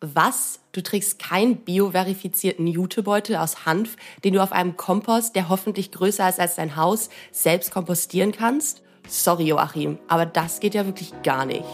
[0.00, 0.60] Was?
[0.72, 6.28] Du trägst keinen bioverifizierten Jutebeutel aus Hanf, den du auf einem Kompost, der hoffentlich größer
[6.28, 8.82] ist als dein Haus, selbst kompostieren kannst?
[9.08, 11.64] Sorry, Joachim, aber das geht ja wirklich gar nicht.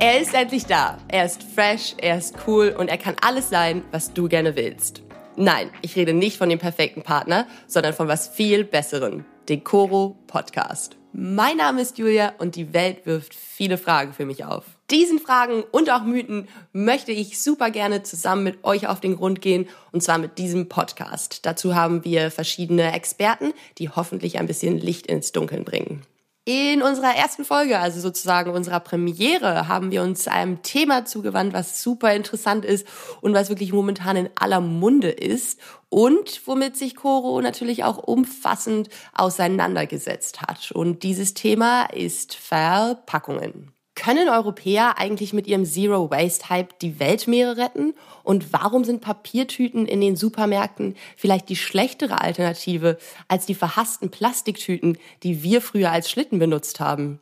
[0.00, 0.96] Er ist endlich da.
[1.08, 5.02] Er ist fresh, er ist cool und er kann alles sein, was du gerne willst.
[5.42, 9.24] Nein, ich rede nicht von dem perfekten Partner, sondern von was viel Besseren.
[9.48, 10.98] Den Koro Podcast.
[11.14, 14.66] Mein Name ist Julia und die Welt wirft viele Fragen für mich auf.
[14.90, 19.40] Diesen Fragen und auch Mythen möchte ich super gerne zusammen mit euch auf den Grund
[19.40, 21.46] gehen und zwar mit diesem Podcast.
[21.46, 26.02] Dazu haben wir verschiedene Experten, die hoffentlich ein bisschen Licht ins Dunkeln bringen.
[26.46, 31.82] In unserer ersten Folge, also sozusagen unserer Premiere, haben wir uns einem Thema zugewandt, was
[31.82, 32.86] super interessant ist
[33.20, 38.88] und was wirklich momentan in aller Munde ist und womit sich Coro natürlich auch umfassend
[39.12, 40.72] auseinandergesetzt hat.
[40.72, 43.74] Und dieses Thema ist Verpackungen.
[44.00, 47.92] Können Europäer eigentlich mit ihrem Zero Waste Hype die Weltmeere retten?
[48.22, 52.96] Und warum sind Papiertüten in den Supermärkten vielleicht die schlechtere Alternative
[53.28, 57.20] als die verhassten Plastiktüten, die wir früher als Schlitten benutzt haben?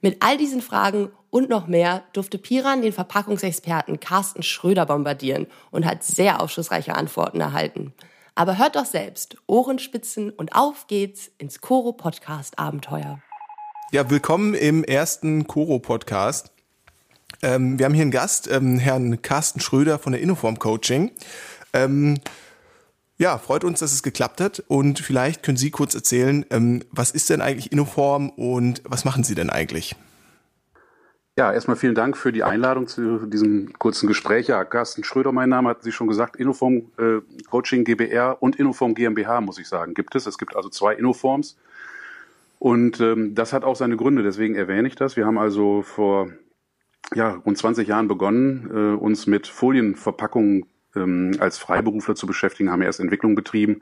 [0.00, 5.84] Mit all diesen Fragen und noch mehr durfte Piran den Verpackungsexperten Carsten Schröder bombardieren und
[5.84, 7.92] hat sehr aufschlussreiche Antworten erhalten.
[8.34, 13.20] Aber hört doch selbst, Ohrenspitzen und auf geht's ins Koro Podcast Abenteuer.
[13.94, 16.50] Ja, willkommen im ersten Koro-Podcast.
[17.42, 21.12] Ähm, wir haben hier einen Gast, ähm, Herrn Carsten Schröder von der Innoform Coaching.
[21.72, 22.18] Ähm,
[23.18, 27.12] ja, freut uns, dass es geklappt hat und vielleicht können Sie kurz erzählen, ähm, was
[27.12, 29.94] ist denn eigentlich Innoform und was machen Sie denn eigentlich?
[31.38, 34.48] Ja, erstmal vielen Dank für die Einladung zu diesem kurzen Gespräch.
[34.48, 38.96] Ja, Carsten Schröder, mein Name, hatten Sie schon gesagt, Innoform äh, Coaching GBR und Innoform
[38.96, 40.26] GmbH, muss ich sagen, gibt es.
[40.26, 41.56] Es gibt also zwei Innoforms.
[42.64, 45.16] Und ähm, das hat auch seine Gründe, deswegen erwähne ich das.
[45.18, 46.30] Wir haben also vor
[47.14, 50.64] ja, rund 20 Jahren begonnen, äh, uns mit Folienverpackungen
[50.96, 53.80] ähm, als Freiberufler zu beschäftigen, haben erst Entwicklung betrieben.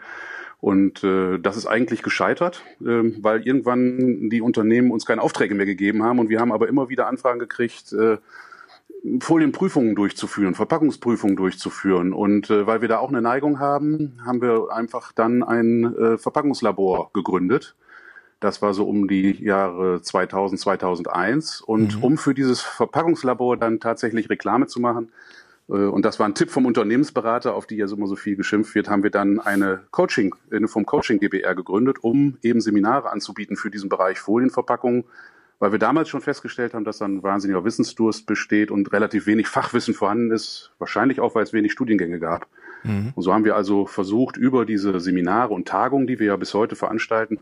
[0.59, 5.67] Und äh, das ist eigentlich gescheitert, äh, weil irgendwann die Unternehmen uns keine Aufträge mehr
[5.67, 6.19] gegeben haben.
[6.19, 8.17] Und wir haben aber immer wieder Anfragen gekriegt, äh,
[9.21, 12.13] Folienprüfungen durchzuführen, Verpackungsprüfungen durchzuführen.
[12.13, 16.19] Und äh, weil wir da auch eine Neigung haben, haben wir einfach dann ein äh,
[16.19, 17.77] Verpackungslabor gegründet
[18.43, 21.61] das war so um die Jahre 2000, 2001.
[21.61, 22.03] Und mhm.
[22.03, 25.13] um für dieses Verpackungslabor dann tatsächlich Reklame zu machen,
[25.69, 28.75] äh, und das war ein Tipp vom Unternehmensberater, auf die ja immer so viel geschimpft
[28.75, 33.57] wird, haben wir dann eine Coaching, eine vom Coaching GBR gegründet, um eben Seminare anzubieten
[33.57, 35.05] für diesen Bereich Folienverpackung,
[35.59, 39.47] weil wir damals schon festgestellt haben, dass da ein wahnsinniger Wissensdurst besteht und relativ wenig
[39.47, 42.49] Fachwissen vorhanden ist, wahrscheinlich auch, weil es wenig Studiengänge gab.
[42.83, 43.13] Mhm.
[43.15, 46.53] Und so haben wir also versucht, über diese Seminare und Tagungen, die wir ja bis
[46.55, 47.39] heute veranstalten,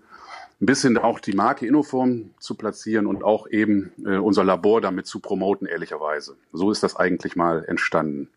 [0.60, 5.06] ein bisschen auch die Marke Innoform zu platzieren und auch eben äh, unser Labor damit
[5.06, 6.36] zu promoten, ehrlicherweise.
[6.52, 8.28] So ist das eigentlich mal entstanden.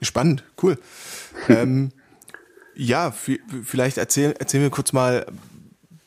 [0.00, 0.78] Spannend, cool.
[1.48, 1.90] ähm,
[2.74, 5.26] ja, vielleicht erzählen erzähl wir kurz mal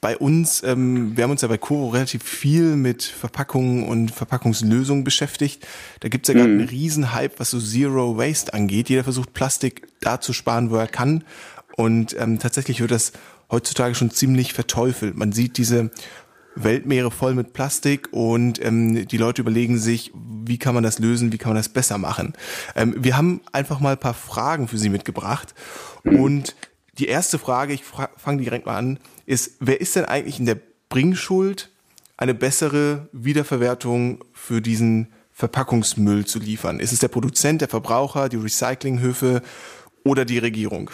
[0.02, 5.04] bei uns, ähm, wir haben uns ja bei Coro relativ viel mit Verpackungen und Verpackungslösungen
[5.04, 5.68] beschäftigt.
[6.00, 6.60] Da gibt's ja gerade mhm.
[6.60, 8.90] einen riesen Hype, was so Zero Waste angeht.
[8.90, 11.26] Jeder versucht Plastik da zu sparen, wo er kann.
[11.76, 13.12] Und ähm, tatsächlich wird das
[13.52, 15.18] heutzutage schon ziemlich verteufelt.
[15.18, 15.92] Man sieht diese
[16.56, 21.32] Weltmeere voll mit Plastik und ähm, die Leute überlegen sich, wie kann man das lösen,
[21.32, 22.34] wie kann man das besser machen.
[22.76, 25.54] Ähm, wir haben einfach mal ein paar Fragen für Sie mitgebracht
[26.04, 26.56] und
[26.98, 30.58] die erste Frage, ich fange direkt mal an, ist, wer ist denn eigentlich in der
[30.90, 31.70] Bringschuld,
[32.18, 36.82] eine bessere Wiederverwertung für diesen Verpackungsmüll zu liefern?
[36.82, 39.42] Ist es der Produzent, der Verbraucher, die Recyclinghöfe
[40.04, 40.92] oder die Regierung?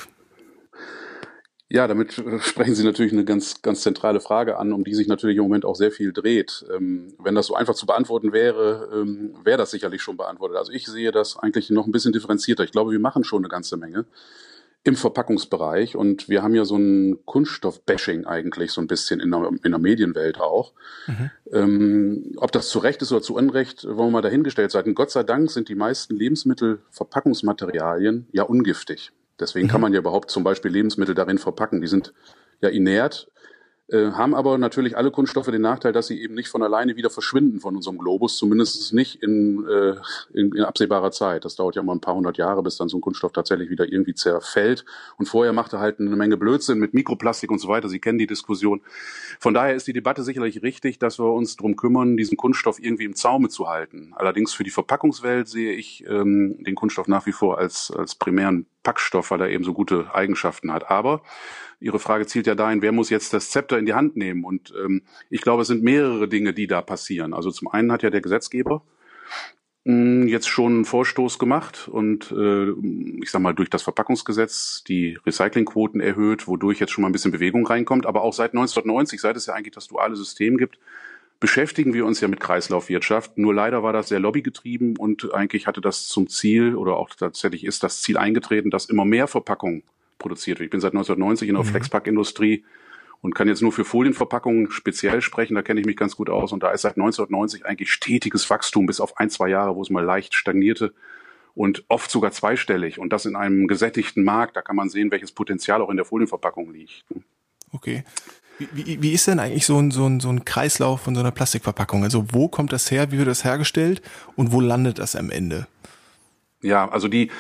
[1.68, 5.38] Ja, damit sprechen Sie natürlich eine ganz, ganz zentrale Frage an, um die sich natürlich
[5.38, 6.66] im Moment auch sehr viel dreht.
[6.74, 10.58] Ähm, wenn das so einfach zu beantworten wäre, ähm, wäre das sicherlich schon beantwortet.
[10.58, 12.64] Also ich sehe das eigentlich noch ein bisschen differenzierter.
[12.64, 14.06] Ich glaube, wir machen schon eine ganze Menge
[14.84, 19.50] im Verpackungsbereich und wir haben ja so ein Kunststoff-Bashing eigentlich so ein bisschen in der,
[19.64, 20.74] in der Medienwelt auch.
[21.08, 21.32] Mhm.
[21.52, 24.94] Ähm, ob das zu Recht ist oder zu Unrecht, wollen wir mal dahingestellt sein.
[24.94, 29.12] Gott sei Dank sind die meisten Lebensmittelverpackungsmaterialien ja ungiftig.
[29.40, 29.72] Deswegen mhm.
[29.72, 31.82] kann man ja überhaupt zum Beispiel Lebensmittel darin verpacken.
[31.82, 32.14] Die sind
[32.62, 33.30] ja inert,
[33.88, 37.12] äh, haben aber natürlich alle Kunststoffe den Nachteil, dass sie eben nicht von alleine wieder
[37.12, 39.96] verschwinden von unserem Globus, zumindest nicht in, äh,
[40.34, 41.46] in, in absehbarer Zeit.
[41.46, 43.92] Das dauert ja immer ein paar hundert Jahre, bis dann so ein Kunststoff tatsächlich wieder
[43.92, 44.86] irgendwie zerfällt.
[45.18, 47.88] Und vorher macht er halt eine Menge Blödsinn mit Mikroplastik und so weiter.
[47.88, 48.82] Sie kennen die Diskussion.
[49.40, 53.06] Von daher ist die Debatte sicherlich richtig, dass wir uns darum kümmern, diesen Kunststoff irgendwie
[53.06, 54.14] im Zaume zu halten.
[54.16, 58.66] Allerdings für die Verpackungswelt sehe ich ähm, den Kunststoff nach wie vor als, als primären
[58.82, 60.90] Packstoff, weil er eben so gute Eigenschaften hat.
[60.90, 61.22] Aber
[61.86, 64.44] Ihre Frage zielt ja dahin, wer muss jetzt das Zepter in die Hand nehmen?
[64.44, 67.32] Und ähm, ich glaube, es sind mehrere Dinge, die da passieren.
[67.32, 68.82] Also zum einen hat ja der Gesetzgeber
[69.84, 72.72] mh, jetzt schon einen Vorstoß gemacht und äh,
[73.22, 77.32] ich sag mal durch das Verpackungsgesetz die Recyclingquoten erhöht, wodurch jetzt schon mal ein bisschen
[77.32, 78.08] Bewegung reinkommt.
[78.08, 80.80] Aber auch seit 1990, seit es ja eigentlich das duale System gibt,
[81.40, 83.38] beschäftigen wir uns ja mit Kreislaufwirtschaft.
[83.38, 87.64] Nur leider war das sehr lobbygetrieben und eigentlich hatte das zum Ziel oder auch tatsächlich
[87.64, 89.84] ist das Ziel eingetreten, dass immer mehr Verpackungen
[90.18, 90.68] produziert wird.
[90.68, 91.70] Ich bin seit 1990 in der mhm.
[91.70, 92.64] Flexpack-Industrie
[93.22, 95.56] und kann jetzt nur für Folienverpackungen speziell sprechen.
[95.56, 96.52] Da kenne ich mich ganz gut aus.
[96.52, 99.90] Und da ist seit 1990 eigentlich stetiges Wachstum bis auf ein, zwei Jahre, wo es
[99.90, 100.94] mal leicht stagnierte
[101.56, 103.00] und oft sogar zweistellig.
[103.00, 104.56] Und das in einem gesättigten Markt.
[104.56, 107.04] Da kann man sehen, welches Potenzial auch in der Folienverpackung liegt.
[107.72, 108.04] Okay.
[108.60, 111.22] Wie, wie, wie ist denn eigentlich so ein, so, ein, so ein Kreislauf von so
[111.22, 112.04] einer Plastikverpackung?
[112.04, 114.02] Also wo kommt das her, wie wird das hergestellt
[114.36, 115.68] und wo landet das am Ende?
[116.62, 117.32] Ja, also die,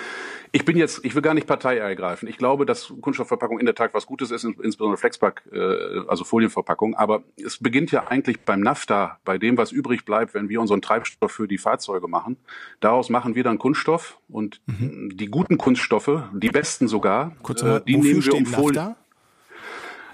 [0.52, 2.28] ich bin jetzt, ich will gar nicht Partei ergreifen.
[2.28, 6.96] Ich glaube, dass Kunststoffverpackung in der Tat was Gutes ist, insbesondere Flexpack, äh, also Folienverpackung.
[6.96, 10.82] Aber es beginnt ja eigentlich beim NAFTA, bei dem, was übrig bleibt, wenn wir unseren
[10.82, 12.38] Treibstoff für die Fahrzeuge machen.
[12.80, 15.12] Daraus machen wir dann Kunststoff und mhm.
[15.16, 18.96] die guten Kunststoffe, die besten sogar, Kurz äh, die nehmen wir um Folien.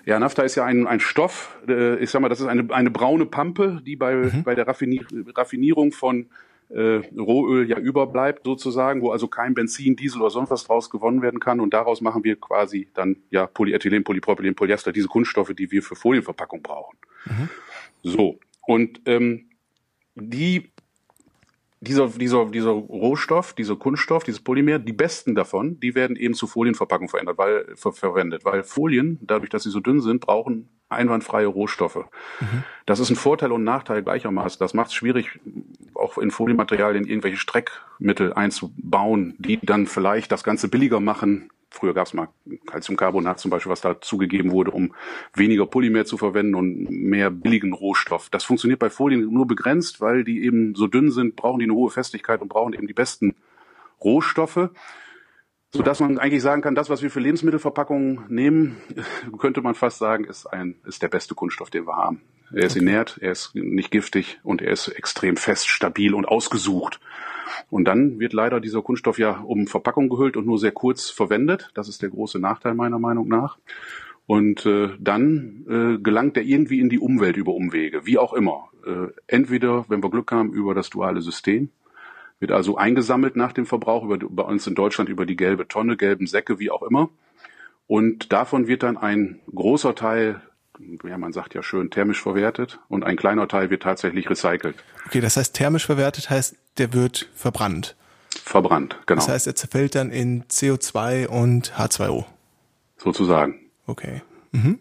[0.05, 2.89] Ja, Nafta ist ja ein, ein Stoff, äh, ich sag mal, das ist eine, eine
[2.89, 4.43] braune Pampe, die bei, mhm.
[4.43, 5.05] bei der Raffinier
[5.35, 6.27] Raffinierung von
[6.73, 11.21] äh, Rohöl ja überbleibt sozusagen, wo also kein Benzin, Diesel oder sonst was draus gewonnen
[11.21, 15.71] werden kann und daraus machen wir quasi dann ja Polyethylen, Polypropylen, Polyester, diese Kunststoffe, die
[15.71, 16.97] wir für Folienverpackung brauchen.
[17.25, 17.49] Mhm.
[18.03, 19.49] So und ähm,
[20.15, 20.70] die
[21.81, 26.45] dieser, dieser, dieser Rohstoff, dieser Kunststoff, dieses Polymer, die besten davon, die werden eben zu
[26.45, 31.47] Folienverpackung verändert, weil, ver, verwendet, weil Folien, dadurch, dass sie so dünn sind, brauchen einwandfreie
[31.47, 32.05] Rohstoffe.
[32.39, 32.63] Mhm.
[32.85, 34.59] Das ist ein Vorteil und Nachteil gleichermaßen.
[34.59, 35.39] Das macht es schwierig,
[35.95, 42.05] auch in Folienmaterialien irgendwelche Streckmittel einzubauen, die dann vielleicht das Ganze billiger machen, Früher gab
[42.05, 42.27] es mal
[42.67, 44.93] Calciumcarbonat zum Beispiel, was da zugegeben wurde, um
[45.33, 48.29] weniger Polymer zu verwenden und mehr billigen Rohstoff.
[48.29, 51.73] Das funktioniert bei Folien nur begrenzt, weil die eben so dünn sind, brauchen die eine
[51.73, 53.35] hohe Festigkeit und brauchen eben die besten
[54.03, 54.69] Rohstoffe.
[55.73, 58.77] So dass man eigentlich sagen kann, das, was wir für Lebensmittelverpackungen nehmen,
[59.39, 62.21] könnte man fast sagen, ist ein, ist der beste Kunststoff, den wir haben.
[62.53, 66.99] Er ist inert, er ist nicht giftig und er ist extrem fest, stabil und ausgesucht.
[67.69, 71.71] Und dann wird leider dieser Kunststoff ja um Verpackung gehüllt und nur sehr kurz verwendet.
[71.73, 73.57] Das ist der große Nachteil meiner Meinung nach.
[74.27, 78.69] Und äh, dann äh, gelangt er irgendwie in die Umwelt über Umwege, wie auch immer.
[78.85, 81.69] Äh, entweder, wenn wir Glück haben, über das duale System,
[82.41, 85.95] wird also eingesammelt nach dem Verbrauch, über, bei uns in Deutschland über die gelbe Tonne,
[85.95, 87.09] gelben Säcke, wie auch immer.
[87.87, 90.41] Und davon wird dann ein großer Teil
[91.03, 94.75] ja, man sagt ja schön, thermisch verwertet und ein kleiner Teil wird tatsächlich recycelt.
[95.05, 97.95] Okay, das heißt, thermisch verwertet heißt, der wird verbrannt.
[98.29, 99.19] Verbrannt, genau.
[99.19, 102.25] Das heißt, er zerfällt dann in CO2 und H2O.
[102.97, 103.59] Sozusagen.
[103.85, 104.21] Okay.
[104.51, 104.79] Mhm.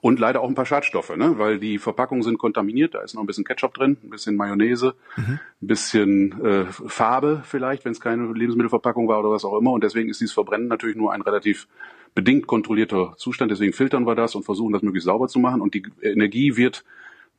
[0.00, 1.38] Und leider auch ein paar Schadstoffe, ne?
[1.38, 2.94] weil die Verpackungen sind kontaminiert.
[2.94, 5.38] Da ist noch ein bisschen Ketchup drin, ein bisschen Mayonnaise, mhm.
[5.62, 9.72] ein bisschen äh, Farbe vielleicht, wenn es keine Lebensmittelverpackung war oder was auch immer.
[9.72, 11.68] Und deswegen ist dieses Verbrennen natürlich nur ein relativ
[12.14, 13.50] bedingt kontrollierter Zustand.
[13.50, 15.60] Deswegen filtern wir das und versuchen das möglichst sauber zu machen.
[15.60, 16.84] Und die Energie wird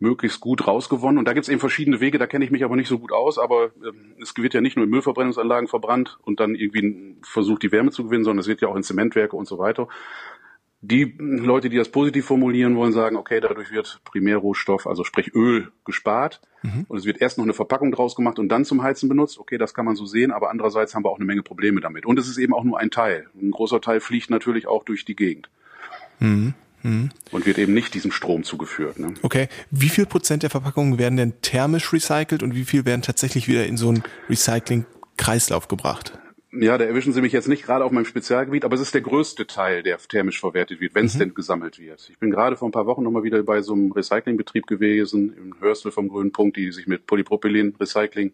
[0.02, 1.19] möglichst gut rausgewonnen.
[1.19, 3.12] Und da gibt es eben verschiedene Wege, da kenne ich mich aber nicht so gut
[3.12, 3.92] aus, aber äh,
[4.22, 8.06] es wird ja nicht nur in Müllverbrennungsanlagen verbrannt und dann irgendwie versucht, die Wärme zu
[8.06, 9.88] gewinnen, sondern es wird ja auch in Zementwerke und so weiter.
[10.83, 15.71] Die Leute, die das positiv formulieren wollen, sagen, okay, dadurch wird Primärrohstoff, also sprich Öl,
[15.85, 16.42] gespart.
[16.64, 16.85] Mhm.
[16.88, 19.38] Und es wird erst noch eine Verpackung draus gemacht und dann zum Heizen benutzt.
[19.38, 22.07] Okay, das kann man so sehen, aber andererseits haben wir auch eine Menge Probleme damit.
[22.07, 23.28] Und es ist eben auch nur ein Teil.
[23.40, 25.50] Ein großer Teil fliegt natürlich auch durch die Gegend.
[26.19, 26.56] Mhm.
[26.83, 27.11] Mhm.
[27.31, 28.97] Und wird eben nicht diesem Strom zugeführt.
[28.97, 29.14] Ne?
[29.21, 29.50] Okay.
[29.69, 33.68] Wie viel Prozent der Verpackungen werden denn thermisch recycelt und wie viel werden tatsächlich wieder
[33.68, 36.18] in so einen Recycling-Kreislauf gebracht?
[36.54, 39.02] Ja, da erwischen Sie mich jetzt nicht gerade auf meinem Spezialgebiet, aber es ist der
[39.02, 41.20] größte Teil, der thermisch verwertet wird, wenn es mhm.
[41.20, 42.10] denn gesammelt wird.
[42.10, 45.62] Ich bin gerade vor ein paar Wochen nochmal wieder bei so einem Recyclingbetrieb gewesen, im
[45.62, 48.34] Hörstel vom Grünen Punkt, die sich mit Polypropylen-Recycling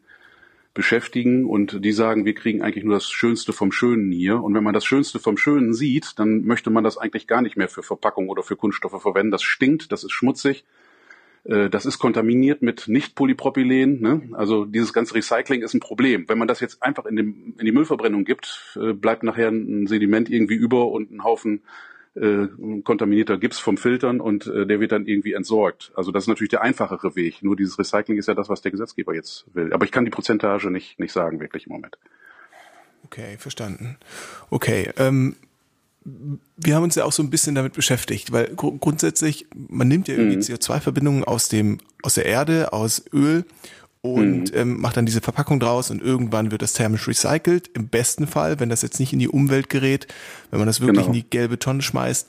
[0.74, 4.42] beschäftigen und die sagen, wir kriegen eigentlich nur das Schönste vom Schönen hier.
[4.42, 7.56] Und wenn man das Schönste vom Schönen sieht, dann möchte man das eigentlich gar nicht
[7.56, 9.32] mehr für Verpackung oder für Kunststoffe verwenden.
[9.32, 10.66] Das stinkt, das ist schmutzig
[11.48, 14.02] das ist kontaminiert mit Nicht-Polypropylen.
[14.02, 14.30] Ne?
[14.34, 16.28] Also dieses ganze Recycling ist ein Problem.
[16.28, 19.88] Wenn man das jetzt einfach in, dem, in die Müllverbrennung gibt, äh, bleibt nachher ein
[19.88, 21.62] Sediment irgendwie über und ein Haufen
[22.16, 22.48] äh,
[22.84, 25.92] kontaminierter Gips vom Filtern und äh, der wird dann irgendwie entsorgt.
[25.96, 27.44] Also das ist natürlich der einfachere Weg.
[27.44, 29.72] Nur dieses Recycling ist ja das, was der Gesetzgeber jetzt will.
[29.72, 31.98] Aber ich kann die Prozentage nicht, nicht sagen, wirklich im Moment.
[33.06, 33.98] Okay, verstanden.
[34.50, 35.36] Okay, ähm,
[36.56, 40.08] wir haben uns ja auch so ein bisschen damit beschäftigt, weil gr grundsätzlich, man nimmt
[40.08, 40.42] ja irgendwie mhm.
[40.42, 43.46] CO2-Verbindungen aus dem, aus der Erde, aus Öl
[44.02, 44.58] und mhm.
[44.58, 47.70] ähm, macht dann diese Verpackung draus und irgendwann wird das thermisch recycelt.
[47.74, 50.08] Im besten Fall, wenn das jetzt nicht in die Umwelt gerät,
[50.50, 51.08] wenn man das wirklich genau.
[51.08, 52.28] in die gelbe Tonne schmeißt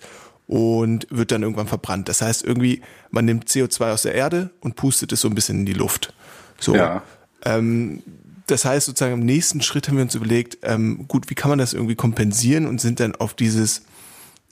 [0.48, 2.08] und wird dann irgendwann verbrannt.
[2.08, 5.60] Das heißt irgendwie, man nimmt CO2 aus der Erde und pustet es so ein bisschen
[5.60, 6.12] in die Luft.
[6.58, 6.74] So.
[6.74, 7.02] Ja.
[7.44, 8.02] Ähm,
[8.48, 11.58] das heißt sozusagen im nächsten Schritt haben wir uns überlegt, ähm, gut, wie kann man
[11.58, 13.82] das irgendwie kompensieren und sind dann auf dieses,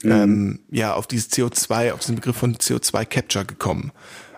[0.03, 0.11] mhm.
[0.11, 3.91] ähm, ja, auf dieses CO2, auf den Begriff von CO2 Capture gekommen.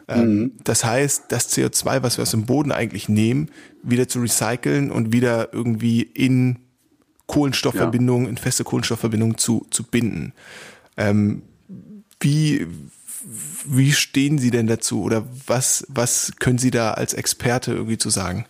[0.07, 0.51] Ähm, mhm.
[0.63, 3.51] Das heißt, das CO2, was wir aus dem Boden eigentlich nehmen,
[3.83, 6.59] wieder zu recyceln und wieder irgendwie in
[7.27, 8.29] Kohlenstoffverbindungen, ja.
[8.31, 10.33] in feste Kohlenstoffverbindungen zu, zu binden.
[10.97, 11.43] Ähm,
[12.21, 12.65] wie,
[13.65, 18.09] wie stehen Sie denn dazu oder was, was können Sie da als Experte irgendwie zu
[18.09, 18.45] sagen?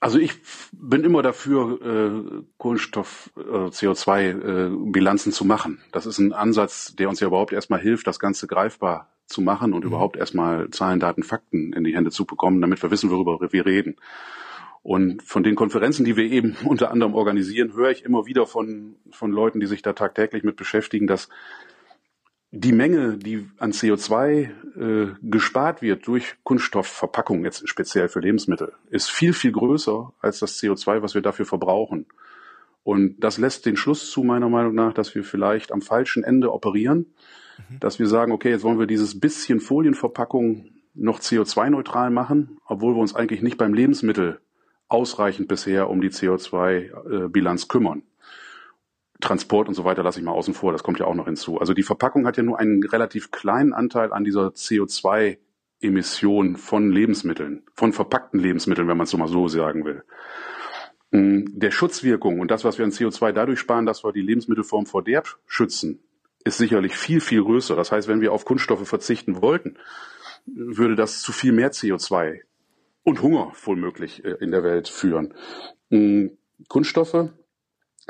[0.00, 0.32] Also ich
[0.72, 5.82] bin immer dafür, äh, Kohlenstoff, äh, CO2-Bilanzen äh, zu machen.
[5.90, 9.72] Das ist ein Ansatz, der uns ja überhaupt erstmal hilft, das Ganze greifbar zu machen
[9.72, 9.88] und mhm.
[9.88, 13.66] überhaupt erstmal Zahlen, Daten, Fakten in die Hände zu bekommen, damit wir wissen, worüber wir
[13.66, 13.96] reden.
[14.82, 18.96] Und von den Konferenzen, die wir eben unter anderem organisieren, höre ich immer wieder von,
[19.10, 21.28] von Leuten, die sich da tagtäglich mit beschäftigen, dass
[22.50, 29.10] die Menge, die an CO2 äh, gespart wird durch Kunststoffverpackung, jetzt speziell für Lebensmittel, ist
[29.10, 32.06] viel, viel größer als das CO2, was wir dafür verbrauchen.
[32.84, 36.52] Und das lässt den Schluss zu, meiner Meinung nach, dass wir vielleicht am falschen Ende
[36.52, 37.06] operieren,
[37.68, 37.80] mhm.
[37.80, 43.00] dass wir sagen, okay, jetzt wollen wir dieses bisschen Folienverpackung noch CO2-neutral machen, obwohl wir
[43.00, 44.40] uns eigentlich nicht beim Lebensmittel
[44.88, 48.04] ausreichend bisher um die CO2-Bilanz äh, kümmern.
[49.20, 51.58] Transport und so weiter lasse ich mal außen vor, das kommt ja auch noch hinzu.
[51.58, 57.64] Also die Verpackung hat ja nur einen relativ kleinen Anteil an dieser CO2-Emission von Lebensmitteln,
[57.74, 60.04] von verpackten Lebensmitteln, wenn man es so mal so sagen will.
[61.10, 64.86] Mm, der Schutzwirkung und das, was wir an CO2 dadurch sparen, dass wir die Lebensmittelform
[64.86, 66.00] vor Derb schützen,
[66.44, 67.74] ist sicherlich viel, viel größer.
[67.74, 69.78] Das heißt, wenn wir auf Kunststoffe verzichten wollten,
[70.46, 72.40] würde das zu viel mehr CO2
[73.02, 75.34] und Hunger wohlmöglich äh, in der Welt führen.
[75.90, 76.28] Mm,
[76.68, 77.30] Kunststoffe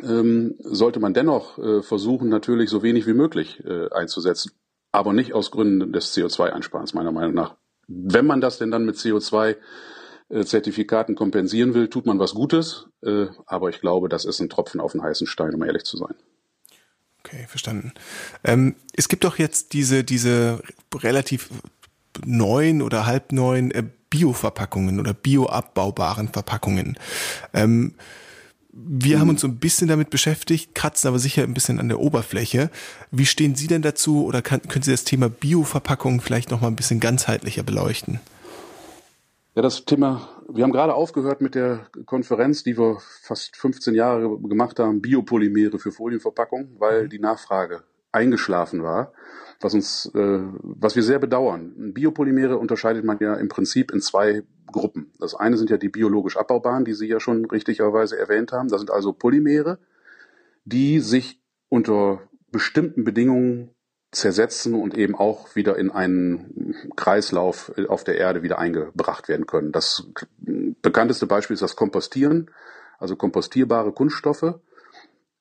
[0.02, 4.52] ähm, sollte man dennoch äh, versuchen, natürlich so wenig wie möglich äh, einzusetzen,
[4.92, 7.56] aber nicht aus Gründen des CO2-Einsparens, meiner Meinung nach.
[7.86, 13.26] Wenn man das denn dann mit CO2-Zertifikaten äh, kompensieren will, tut man was Gutes, äh,
[13.46, 16.14] aber ich glaube, das ist ein Tropfen auf den heißen Stein, um ehrlich zu sein.
[17.24, 17.92] Okay, verstanden.
[18.44, 20.62] Ähm, es gibt doch jetzt diese, diese
[20.94, 21.50] relativ
[22.24, 26.98] neuen oder halbneuen äh, Bioverpackungen oder bioabbaubaren Verpackungen.
[27.52, 27.94] Ähm,
[28.86, 29.20] wir mhm.
[29.20, 32.70] haben uns so ein bisschen damit beschäftigt, kratzen aber sicher ein bisschen an der Oberfläche.
[33.10, 36.68] Wie stehen Sie denn dazu oder kann, können Sie das Thema Bioverpackung vielleicht noch mal
[36.68, 38.20] ein bisschen ganzheitlicher beleuchten?
[39.54, 44.38] Ja, das Thema, wir haben gerade aufgehört mit der Konferenz, die wir fast 15 Jahre
[44.38, 47.10] gemacht haben, Biopolymere für Folienverpackung, weil mhm.
[47.10, 47.82] die Nachfrage
[48.12, 49.12] eingeschlafen war
[49.60, 51.92] was uns, äh, was wir sehr bedauern.
[51.92, 55.12] Biopolymere unterscheidet man ja im Prinzip in zwei Gruppen.
[55.18, 58.68] Das eine sind ja die biologisch abbaubaren, die Sie ja schon richtigerweise erwähnt haben.
[58.68, 59.78] Das sind also Polymere,
[60.64, 62.20] die sich unter
[62.52, 63.70] bestimmten Bedingungen
[64.10, 69.72] zersetzen und eben auch wieder in einen Kreislauf auf der Erde wieder eingebracht werden können.
[69.72, 72.50] Das bekannteste Beispiel ist das Kompostieren,
[72.98, 74.60] also kompostierbare Kunststoffe.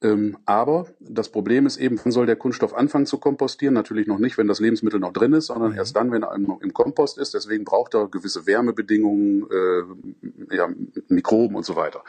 [0.03, 3.73] Ähm, aber das Problem ist eben, wann soll der Kunststoff anfangen zu kompostieren?
[3.73, 5.77] Natürlich noch nicht, wenn das Lebensmittel noch drin ist, sondern mhm.
[5.77, 7.33] erst dann, wenn er im, im, Kompost ist.
[7.33, 10.69] Deswegen braucht er gewisse Wärmebedingungen, äh, ja,
[11.07, 12.03] Mikroben und so weiter.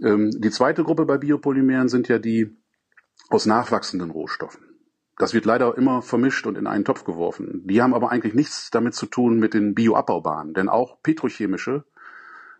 [0.00, 2.56] Ähm, die zweite Gruppe bei Biopolymeren sind ja die
[3.28, 4.74] aus nachwachsenden Rohstoffen.
[5.16, 7.62] Das wird leider immer vermischt und in einen Topf geworfen.
[7.64, 11.84] Die haben aber eigentlich nichts damit zu tun mit den Bioabbaubaren, denn auch petrochemische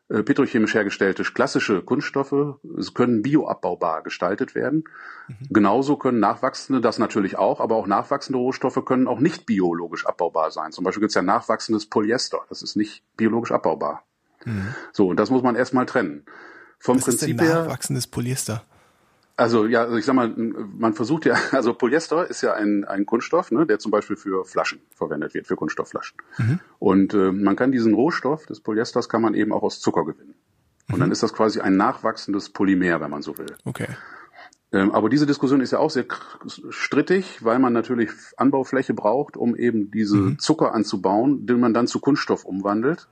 [0.08, 2.58] petrochemisch hergestellte klassische Kunststoffe
[2.94, 4.84] können bioabbaubar gestaltet werden.
[5.28, 5.34] Mhm.
[5.50, 10.50] Genauso können nachwachsende das natürlich auch, aber auch nachwachsende Rohstoffe können auch nicht biologisch abbaubar
[10.50, 10.72] sein.
[10.72, 14.04] Zum Beispiel gibt es ja nachwachsendes Polyester, das ist nicht biologisch abbaubar.
[14.44, 14.74] Mhm.
[14.92, 16.24] So, und das muss man erstmal trennen.
[16.78, 18.62] Vom Was Prinzip ist denn nachwachsendes Polyester?
[19.36, 23.04] Also ja, also ich sag mal, man versucht ja, also Polyester ist ja ein, ein
[23.06, 26.18] Kunststoff, ne, der zum Beispiel für Flaschen verwendet wird, für Kunststoffflaschen.
[26.38, 26.60] Mhm.
[26.78, 30.34] Und äh, man kann diesen Rohstoff des Polyesters kann man eben auch aus Zucker gewinnen.
[30.88, 31.00] Und mhm.
[31.00, 33.56] dann ist das quasi ein nachwachsendes Polymer, wenn man so will.
[33.64, 33.88] Okay.
[34.74, 36.04] Ähm, aber diese Diskussion ist ja auch sehr
[36.70, 40.38] strittig, weil man natürlich Anbaufläche braucht, um eben diese mhm.
[40.38, 43.08] Zucker anzubauen, den man dann zu Kunststoff umwandelt,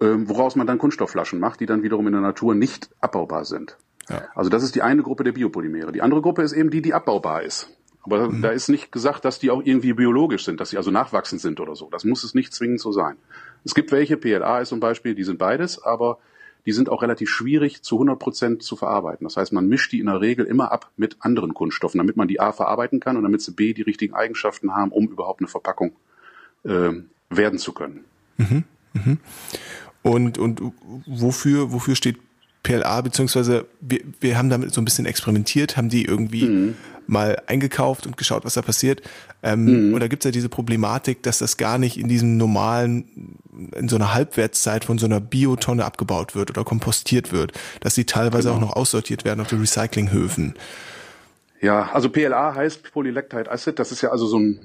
[0.00, 3.78] ähm, woraus man dann Kunststoffflaschen macht, die dann wiederum in der Natur nicht abbaubar sind.
[4.12, 4.28] Ja.
[4.34, 5.92] Also das ist die eine Gruppe der Biopolymere.
[5.92, 7.70] Die andere Gruppe ist eben die, die abbaubar ist.
[8.02, 8.42] Aber mhm.
[8.42, 11.60] da ist nicht gesagt, dass die auch irgendwie biologisch sind, dass sie also nachwachsend sind
[11.60, 11.88] oder so.
[11.90, 13.16] Das muss es nicht zwingend so sein.
[13.64, 16.18] Es gibt welche, PLA ist zum Beispiel, die sind beides, aber
[16.66, 19.24] die sind auch relativ schwierig zu 100 Prozent zu verarbeiten.
[19.24, 22.28] Das heißt, man mischt die in der Regel immer ab mit anderen Kunststoffen, damit man
[22.28, 25.48] die A verarbeiten kann und damit sie B die richtigen Eigenschaften haben, um überhaupt eine
[25.48, 25.92] Verpackung
[26.64, 26.90] äh,
[27.30, 28.04] werden zu können.
[28.36, 28.64] Mhm.
[28.92, 29.18] Mhm.
[30.02, 30.60] Und, und
[31.06, 32.18] wofür, wofür steht
[32.62, 36.74] PLA, beziehungsweise wir, wir haben damit so ein bisschen experimentiert, haben die irgendwie mhm.
[37.06, 39.02] mal eingekauft und geschaut, was da passiert.
[39.42, 39.94] Ähm, mhm.
[39.94, 43.36] Und da gibt's ja diese Problematik, dass das gar nicht in diesem normalen,
[43.76, 48.04] in so einer Halbwertszeit von so einer Biotonne abgebaut wird oder kompostiert wird, dass die
[48.04, 48.56] teilweise genau.
[48.56, 50.54] auch noch aussortiert werden auf den Recyclinghöfen.
[51.60, 53.78] Ja, also PLA heißt Polylactide Acid.
[53.78, 54.60] Das ist ja also so ein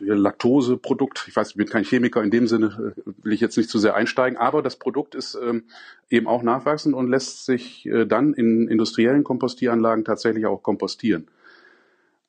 [0.00, 1.26] Laktoseprodukt.
[1.28, 3.78] Ich weiß, ich bin kein Chemiker in dem Sinne, äh, will ich jetzt nicht zu
[3.78, 4.38] sehr einsteigen.
[4.38, 5.64] Aber das Produkt ist ähm,
[6.10, 11.28] eben auch nachwachsend und lässt sich äh, dann in industriellen Kompostieranlagen tatsächlich auch kompostieren.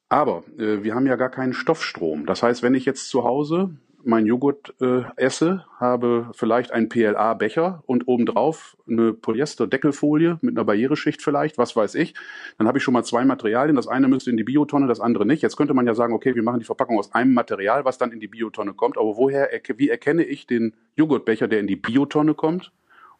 [0.09, 2.25] Aber äh, wir haben ja gar keinen Stoffstrom.
[2.25, 3.71] Das heißt, wenn ich jetzt zu Hause
[4.03, 11.21] mein Joghurt äh, esse, habe vielleicht einen PLA-Becher und obendrauf eine Polyester-Deckelfolie mit einer Barriereschicht
[11.21, 12.13] vielleicht, was weiß ich.
[12.57, 13.75] Dann habe ich schon mal zwei Materialien.
[13.75, 15.41] Das eine müsste in die Biotonne, das andere nicht.
[15.41, 18.11] Jetzt könnte man ja sagen, okay, wir machen die Verpackung aus einem Material, was dann
[18.11, 18.97] in die Biotonne kommt.
[18.97, 22.71] Aber woher, wie erkenne ich den Joghurtbecher, der in die Biotonne kommt?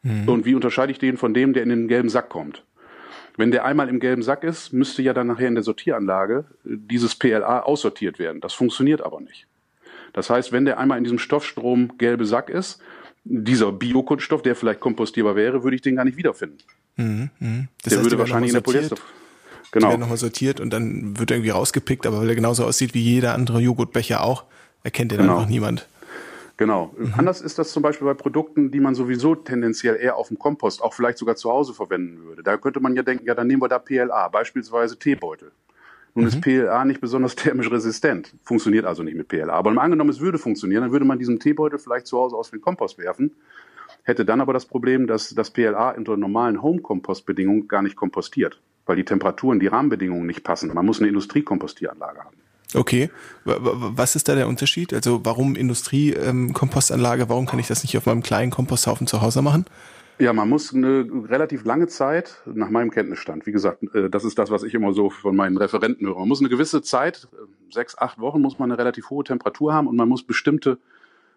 [0.02, 0.28] Mhm.
[0.28, 2.64] Und wie unterscheide ich den von dem, der in den gelben Sack kommt?
[3.36, 7.14] Wenn der einmal im gelben Sack ist, müsste ja dann nachher in der Sortieranlage dieses
[7.14, 8.40] PLA aussortiert werden.
[8.40, 9.46] Das funktioniert aber nicht.
[10.12, 12.80] Das heißt, wenn der einmal in diesem Stoffstrom gelbe Sack ist,
[13.24, 16.58] dieser Biokunststoff, der vielleicht kompostierbar wäre, würde ich den gar nicht wiederfinden.
[16.96, 17.64] Mhm, mh.
[17.84, 18.96] Der heißt, würde wahrscheinlich in der Polyester.
[19.72, 19.86] Genau.
[19.86, 22.94] Die werden nochmal sortiert und dann wird er irgendwie rausgepickt, aber weil er genauso aussieht
[22.94, 24.44] wie jeder andere Joghurtbecher auch,
[24.82, 25.36] erkennt den genau.
[25.36, 25.86] einfach niemand.
[26.56, 26.92] Genau.
[26.98, 27.14] Mhm.
[27.16, 30.82] Anders ist das zum Beispiel bei Produkten, die man sowieso tendenziell eher auf dem Kompost,
[30.82, 32.42] auch vielleicht sogar zu Hause verwenden würde.
[32.42, 35.52] Da könnte man ja denken, ja, dann nehmen wir da PLA, beispielsweise Teebeutel.
[36.14, 36.28] Nun mhm.
[36.28, 39.52] ist PLA nicht besonders thermisch resistent, funktioniert also nicht mit PLA.
[39.52, 42.60] Aber angenommen, es würde funktionieren, dann würde man diesen Teebeutel vielleicht zu Hause aus dem
[42.60, 43.32] Kompost werfen,
[44.02, 48.96] hätte dann aber das Problem, dass das PLA unter normalen Home-Kompost-Bedingungen gar nicht kompostiert, weil
[48.96, 50.72] die Temperaturen, die Rahmenbedingungen nicht passen.
[50.74, 52.36] Man muss eine Industriekompostieranlage haben.
[52.74, 53.10] Okay,
[53.44, 54.94] was ist da der Unterschied?
[54.94, 57.28] Also warum Industriekompostanlage?
[57.28, 59.64] Warum kann ich das nicht auf meinem kleinen Komposthaufen zu Hause machen?
[60.20, 64.38] Ja, man muss eine relativ lange Zeit, nach meinem Kenntnisstand, wie gesagt, äh, das ist
[64.38, 66.18] das, was ich immer so von meinen Referenten höre.
[66.18, 69.72] Man muss eine gewisse Zeit, äh, sechs, acht Wochen, muss man eine relativ hohe Temperatur
[69.72, 70.78] haben und man muss bestimmte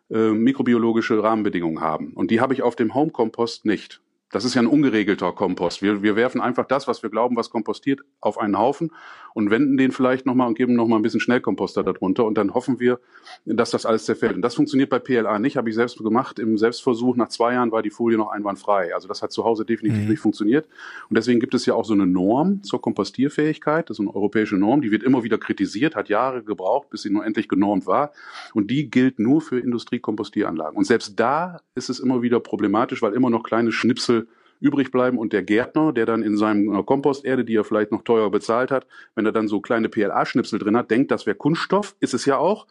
[0.10, 2.12] äh, mikrobiologische Rahmenbedingungen haben.
[2.14, 4.02] Und die habe ich auf dem Home-Kompost nicht.
[4.34, 5.84] Das ist ja ein ungeregelter Kompost.
[5.84, 8.92] Wir, wir werfen einfach das, was wir glauben, was kompostiert, auf einen Haufen
[9.36, 12.80] und wenden den vielleicht nochmal und geben nochmal ein bisschen Schnellkomposter darunter und dann hoffen
[12.80, 13.00] wir,
[13.46, 14.34] dass das alles zerfällt.
[14.34, 16.40] Und das funktioniert bei PLA nicht, habe ich selbst gemacht.
[16.40, 18.96] Im Selbstversuch nach zwei Jahren war die Folie noch einwandfrei.
[18.96, 20.10] Also das hat zu Hause definitiv mhm.
[20.10, 20.68] nicht funktioniert.
[21.10, 23.88] Und deswegen gibt es ja auch so eine Norm zur Kompostierfähigkeit.
[23.88, 27.12] Das ist eine europäische Norm, die wird immer wieder kritisiert, hat Jahre gebraucht, bis sie
[27.12, 28.12] nur endlich genormt war.
[28.56, 30.76] Und die gilt nur für Industriekompostieranlagen.
[30.76, 34.23] Und selbst da ist es immer wieder problematisch, weil immer noch kleine Schnipsel
[34.64, 38.04] übrig bleiben und der Gärtner, der dann in seinem äh, Komposterde, die er vielleicht noch
[38.04, 41.96] teuer bezahlt hat, wenn er dann so kleine PLA-Schnipsel drin hat, denkt, das wäre Kunststoff,
[42.00, 42.66] ist es ja auch,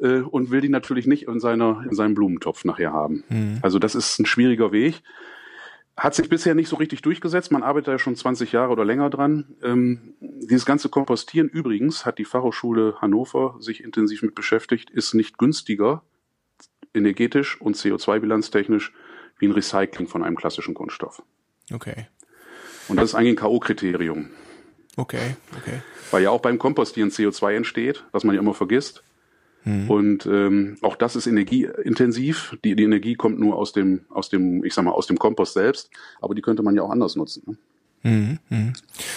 [0.00, 3.24] äh, und will die natürlich nicht in, seiner, in seinem Blumentopf nachher haben.
[3.28, 3.58] Mhm.
[3.62, 5.02] Also das ist ein schwieriger Weg.
[5.96, 7.52] Hat sich bisher nicht so richtig durchgesetzt.
[7.52, 9.56] Man arbeitet ja schon 20 Jahre oder länger dran.
[9.62, 15.38] Ähm, dieses ganze Kompostieren übrigens hat die Fachhochschule Hannover sich intensiv mit beschäftigt, ist nicht
[15.38, 16.02] günstiger
[16.94, 18.92] energetisch und CO2-bilanztechnisch
[19.44, 21.22] wie ein Recycling von einem klassischen Kunststoff.
[21.72, 22.06] Okay.
[22.88, 24.26] Und das ist eigentlich ein K.O.-Kriterium.
[24.96, 25.80] Okay, okay.
[26.10, 29.02] Weil ja auch beim Kompostieren CO2 entsteht, was man ja immer vergisst.
[29.64, 29.90] Hm.
[29.90, 32.56] Und ähm, auch das ist energieintensiv.
[32.64, 35.54] Die, die Energie kommt nur aus dem, aus dem, ich sag mal, aus dem Kompost
[35.54, 37.42] selbst, aber die könnte man ja auch anders nutzen.
[37.46, 37.56] Ne?
[38.02, 38.72] Mhm, mh.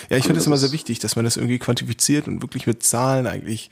[0.09, 2.83] Ja, ich finde es immer sehr wichtig, dass man das irgendwie quantifiziert und wirklich mit
[2.83, 3.69] Zahlen eigentlich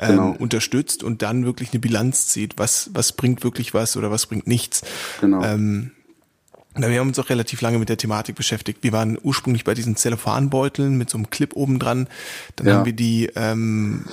[0.00, 0.36] ähm, genau.
[0.38, 4.46] unterstützt und dann wirklich eine Bilanz zieht, was, was bringt wirklich was oder was bringt
[4.46, 4.82] nichts.
[5.20, 5.42] Genau.
[5.44, 5.92] Ähm,
[6.74, 8.82] wir haben uns auch relativ lange mit der Thematik beschäftigt.
[8.82, 12.08] Wir waren ursprünglich bei diesen Zellophanbeuteln mit so einem Clip oben dran.
[12.56, 12.74] Dann ja.
[12.74, 14.04] haben wir die ähm.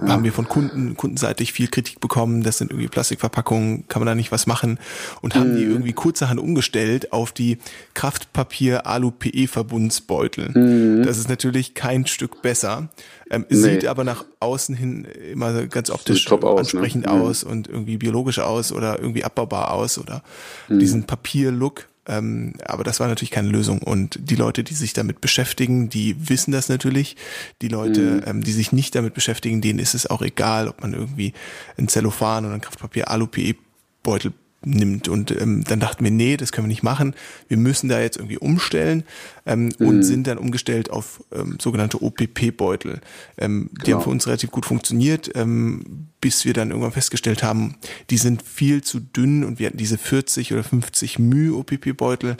[0.00, 4.16] Haben wir von Kunden, kundenseitig viel Kritik bekommen, das sind irgendwie Plastikverpackungen, kann man da
[4.16, 4.80] nicht was machen
[5.20, 5.56] und haben mhm.
[5.56, 7.58] die irgendwie kurzerhand umgestellt auf die
[7.94, 10.50] Kraftpapier-Alu-PE-Verbundsbeutel.
[10.50, 11.04] Mhm.
[11.04, 12.88] Das ist natürlich kein Stück besser,
[13.30, 13.56] ähm, nee.
[13.56, 17.12] sieht aber nach außen hin immer ganz optisch aus, ansprechend ne?
[17.12, 20.24] aus und irgendwie biologisch aus oder irgendwie abbaubar aus oder
[20.68, 20.80] mhm.
[20.80, 21.86] diesen Papier-Look.
[22.06, 23.82] Ähm, aber das war natürlich keine Lösung.
[23.82, 27.16] Und die Leute, die sich damit beschäftigen, die wissen das natürlich.
[27.62, 28.22] Die Leute, mhm.
[28.26, 31.32] ähm, die sich nicht damit beschäftigen, denen ist es auch egal, ob man irgendwie
[31.76, 34.32] ein Zellophan oder ein Kraftpapier Alu-PE-Beutel
[34.64, 35.08] nimmt.
[35.08, 37.14] Und ähm, dann dachten wir, nee, das können wir nicht machen.
[37.48, 39.04] Wir müssen da jetzt irgendwie umstellen
[39.46, 39.86] ähm, mhm.
[39.86, 43.00] und sind dann umgestellt auf ähm, sogenannte OPP-Beutel.
[43.38, 43.72] Ähm, genau.
[43.72, 44.00] Die haben genau.
[44.00, 47.76] für uns relativ gut funktioniert, ähm, bis wir dann irgendwann festgestellt haben,
[48.10, 52.36] die sind viel zu dünn und wir hatten diese 40 oder 50 μ OPP-Beutel.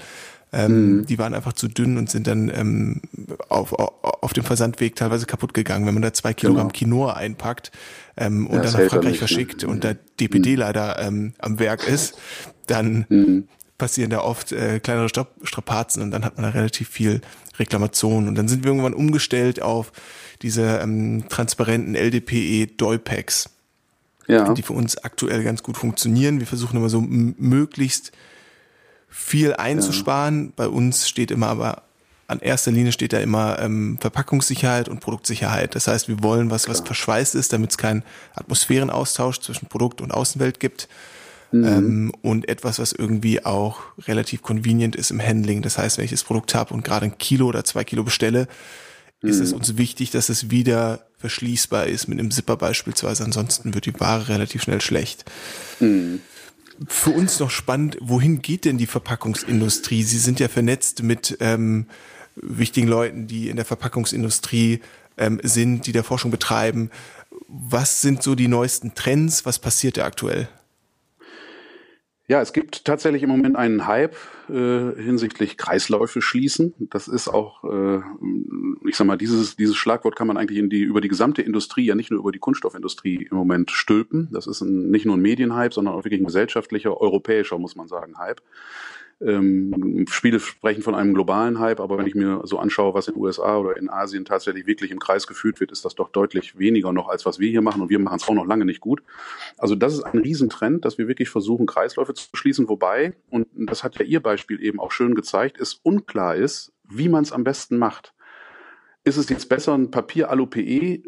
[0.53, 1.07] Ähm, mhm.
[1.07, 3.03] Die waren einfach zu dünn und sind dann ähm,
[3.49, 5.87] auf, auf dem Versandweg teilweise kaputt gegangen.
[5.87, 6.79] Wenn man da zwei Kilogramm genau.
[6.79, 7.71] Quinoa einpackt
[8.17, 9.69] ähm, und ja, dann nach Frankreich verschickt ne?
[9.69, 10.57] und da DPD mhm.
[10.57, 12.19] leider ähm, am Werk ist,
[12.67, 13.49] dann mhm.
[13.79, 17.21] passieren da oft äh, kleinere Strapazen und dann hat man da relativ viel
[17.59, 18.27] Reklamation.
[18.27, 19.93] Und dann sind wir irgendwann umgestellt auf
[20.43, 23.51] diese ähm, transparenten LDPE Doypacks,
[24.27, 24.53] ja.
[24.55, 26.41] die für uns aktuell ganz gut funktionieren.
[26.41, 28.11] Wir versuchen immer so möglichst
[29.11, 30.47] viel einzusparen.
[30.47, 30.53] Ja.
[30.57, 31.83] Bei uns steht immer aber
[32.31, 35.75] an erster Linie steht da immer ähm, Verpackungssicherheit und Produktsicherheit.
[35.75, 36.77] Das heißt, wir wollen was, Klar.
[36.77, 38.05] was verschweißt ist, damit es keinen
[38.37, 40.89] Atmosphärenaustausch zwischen Produkt und Außenwelt gibt.
[41.51, 41.65] Mhm.
[41.65, 45.61] Ähm, und etwas, was irgendwie auch relativ convenient ist im Handling.
[45.63, 48.47] Das heißt, wenn ich das Produkt habe und gerade ein Kilo oder zwei Kilo bestelle,
[49.23, 49.29] mhm.
[49.29, 49.59] ist es mhm.
[49.59, 53.25] uns wichtig, dass es wieder verschließbar ist mit einem Zipper beispielsweise.
[53.25, 55.25] Ansonsten wird die Ware relativ schnell schlecht.
[55.81, 56.21] Mhm
[56.89, 60.03] für uns noch spannend, wohin geht denn die Verpackungsindustrie?
[60.03, 61.87] Sie sind ja vernetzt mit ähm,
[62.37, 64.81] wichtigen Leuten, die in der Verpackungsindustrie
[65.19, 66.91] ähm, sind, die der Forschung betreiben.
[67.49, 69.45] Was sind so die neuesten Trends?
[69.45, 70.49] Was passiert da aktuell?
[72.31, 74.15] Ja, es gibt tatsächlich im Moment einen Hype
[74.49, 76.75] äh, hinsichtlich Kreisläufe schließen.
[76.79, 78.03] Das ist auch, äh,
[78.89, 81.87] ich sag mal, dieses, dieses Schlagwort kann man eigentlich in die, über die gesamte Industrie,
[81.87, 84.29] ja nicht nur über die Kunststoffindustrie im Moment stülpen.
[84.31, 87.89] Das ist ein, nicht nur ein Medienhype, sondern auch wirklich ein gesellschaftlicher, europäischer, muss man
[87.89, 88.41] sagen, Hype.
[89.23, 93.15] Ähm, Spiele sprechen von einem globalen Hype, aber wenn ich mir so anschaue, was in
[93.15, 96.59] den USA oder in Asien tatsächlich wirklich im Kreis geführt wird, ist das doch deutlich
[96.59, 97.83] weniger noch, als was wir hier machen.
[97.83, 99.03] Und wir machen es auch noch lange nicht gut.
[99.59, 102.69] Also das ist ein Riesentrend, dass wir wirklich versuchen, Kreisläufe zu schließen.
[102.69, 107.09] Wobei, und das hat ja Ihr Beispiel eben auch schön gezeigt, es unklar ist, wie
[107.09, 108.15] man es am besten macht.
[109.05, 111.03] Ist es jetzt besser, ein Papier-Alu-PE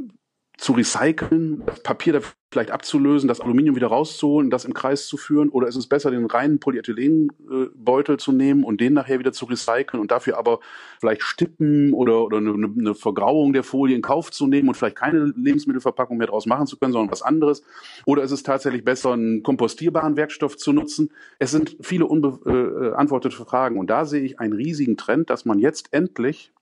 [0.62, 2.20] zu recyceln, das Papier da
[2.52, 5.48] vielleicht abzulösen, das Aluminium wieder rauszuholen, das im Kreis zu führen?
[5.48, 10.00] Oder ist es besser, den reinen Polyethylenbeutel zu nehmen und den nachher wieder zu recyceln
[10.00, 10.60] und dafür aber
[11.00, 14.94] vielleicht Stippen oder, oder eine, eine Vergrauung der Folie in Kauf zu nehmen und vielleicht
[14.94, 17.64] keine Lebensmittelverpackung mehr draus machen zu können, sondern was anderes?
[18.06, 21.10] Oder ist es tatsächlich besser, einen kompostierbaren Werkstoff zu nutzen?
[21.40, 25.58] Es sind viele unbeantwortete äh, Fragen und da sehe ich einen riesigen Trend, dass man
[25.58, 26.52] jetzt endlich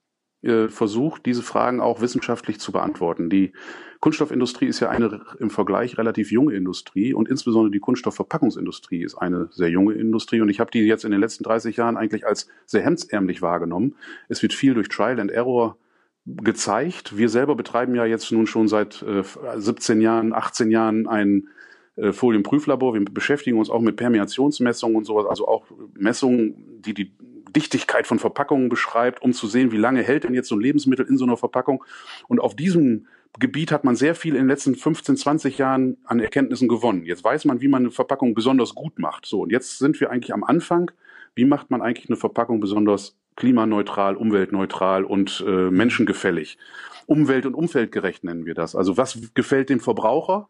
[0.43, 3.29] äh, versucht, diese Fragen auch wissenschaftlich zu beantworten.
[3.29, 3.53] Die
[3.99, 9.49] Kunststoffindustrie ist ja eine im Vergleich relativ junge Industrie und insbesondere die Kunststoffverpackungsindustrie ist eine
[9.51, 12.47] sehr junge Industrie und ich habe die jetzt in den letzten 30 Jahren eigentlich als
[12.65, 13.95] sehr hemdsärmlich wahrgenommen.
[14.27, 15.77] Es wird viel durch Trial and Error
[16.25, 17.17] gezeigt.
[17.17, 19.23] Wir selber betreiben ja jetzt nun schon seit äh,
[19.55, 21.49] 17 Jahren, 18 Jahren ein
[21.95, 22.93] äh, Folienprüflabor.
[22.93, 27.11] Wir beschäftigen uns auch mit Permeationsmessungen und sowas, also auch Messungen, die die
[27.53, 31.05] Dichtigkeit von Verpackungen beschreibt, um zu sehen, wie lange hält denn jetzt so ein Lebensmittel
[31.07, 31.83] in so einer Verpackung.
[32.27, 33.07] Und auf diesem
[33.39, 37.05] Gebiet hat man sehr viel in den letzten 15, 20 Jahren an Erkenntnissen gewonnen.
[37.05, 39.25] Jetzt weiß man, wie man eine Verpackung besonders gut macht.
[39.25, 40.91] So, und jetzt sind wir eigentlich am Anfang.
[41.33, 46.57] Wie macht man eigentlich eine Verpackung besonders klimaneutral, umweltneutral und äh, menschengefällig?
[47.05, 48.75] Umwelt- und umfeldgerecht nennen wir das.
[48.75, 50.49] Also was gefällt dem Verbraucher?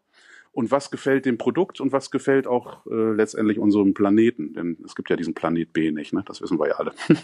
[0.54, 4.54] Und was gefällt dem Produkt und was gefällt auch äh, letztendlich unserem Planeten.
[4.54, 6.24] Denn es gibt ja diesen Planet B nicht, ne?
[6.26, 6.94] das wissen wir ja alle.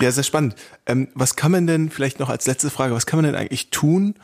[0.00, 0.56] ja, sehr spannend.
[0.86, 3.70] Ähm, was kann man denn, vielleicht noch als letzte Frage, was kann man denn eigentlich
[3.70, 4.14] tun,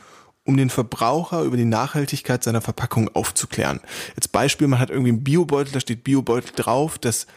[0.43, 3.79] um den Verbraucher über die Nachhaltigkeit seiner Verpackung aufzuklären?
[4.15, 7.27] Jetzt Beispiel, man hat irgendwie einen Biobeutel, da steht Biobeutel drauf, das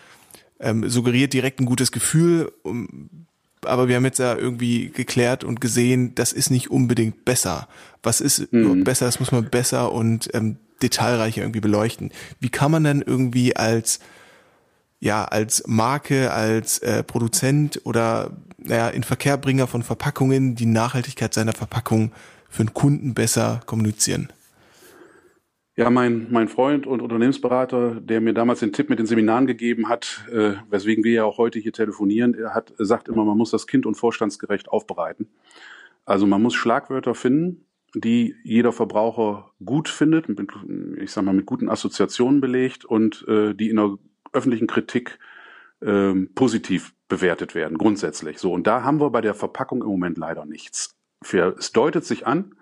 [0.59, 3.28] ähm, suggeriert direkt ein gutes Gefühl, um,
[3.69, 7.69] aber wir haben jetzt ja irgendwie geklärt und gesehen, das ist nicht unbedingt besser.
[8.03, 8.85] Was ist mhm.
[8.85, 9.07] besser?
[9.07, 12.13] Das muss man besser und ähm, detailreicher irgendwie beleuchten.
[12.41, 14.01] Wie kann man dann irgendwie als
[15.01, 21.53] ja als Marke, als äh, Produzent oder naja, in Verkehrbringer von Verpackungen die Nachhaltigkeit seiner
[21.53, 22.13] Verpackung
[22.49, 24.33] für einen Kunden besser kommunizieren?
[25.79, 29.89] Ja, mein, mein Freund und Unternehmensberater, der mir damals den Tipp mit den Seminaren gegeben
[29.89, 33.53] hat, äh, weswegen wir ja auch heute hier telefonieren, er hat sagt immer, man muss
[33.53, 35.29] das Kind und vorstandsgerecht aufbereiten.
[36.05, 37.65] Also man muss Schlagwörter finden,
[37.95, 40.51] die jeder Verbraucher gut findet, mit,
[41.01, 43.99] ich sag mal mit guten Assoziationen belegt und äh, die in der
[44.33, 45.21] öffentlichen Kritik
[45.81, 48.39] äh, positiv bewertet werden, grundsätzlich.
[48.39, 50.97] So und da haben wir bei der Verpackung im Moment leider nichts.
[51.23, 52.57] Für, es deutet sich an,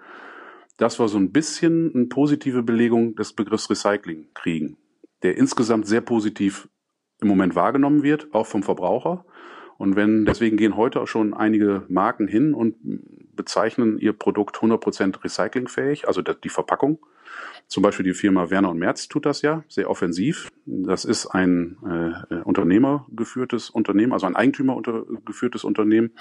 [0.76, 4.76] dass wir so ein bisschen eine positive Belegung des Begriffs Recycling kriegen,
[5.22, 6.68] der insgesamt sehr positiv
[7.20, 9.24] im Moment wahrgenommen wird, auch vom Verbraucher.
[9.78, 12.76] Und wenn, deswegen gehen heute auch schon einige Marken hin und
[13.34, 16.98] bezeichnen ihr Produkt 100% recyclingfähig, also die Verpackung.
[17.68, 20.48] Zum Beispiel die Firma Werner und Merz tut das ja sehr offensiv.
[20.66, 21.76] Das ist ein
[22.30, 26.12] äh, unternehmergeführtes Unternehmen, also ein Eigentümergeführtes Unternehmen.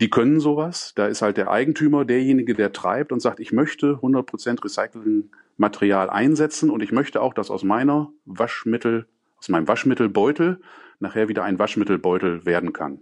[0.00, 0.92] Die können sowas.
[0.94, 6.70] Da ist halt der Eigentümer derjenige, der treibt und sagt, ich möchte 100% Recyclingmaterial einsetzen
[6.70, 9.06] und ich möchte auch, dass aus meiner Waschmittel,
[9.38, 10.60] aus meinem Waschmittelbeutel
[11.00, 13.00] nachher wieder ein Waschmittelbeutel werden kann.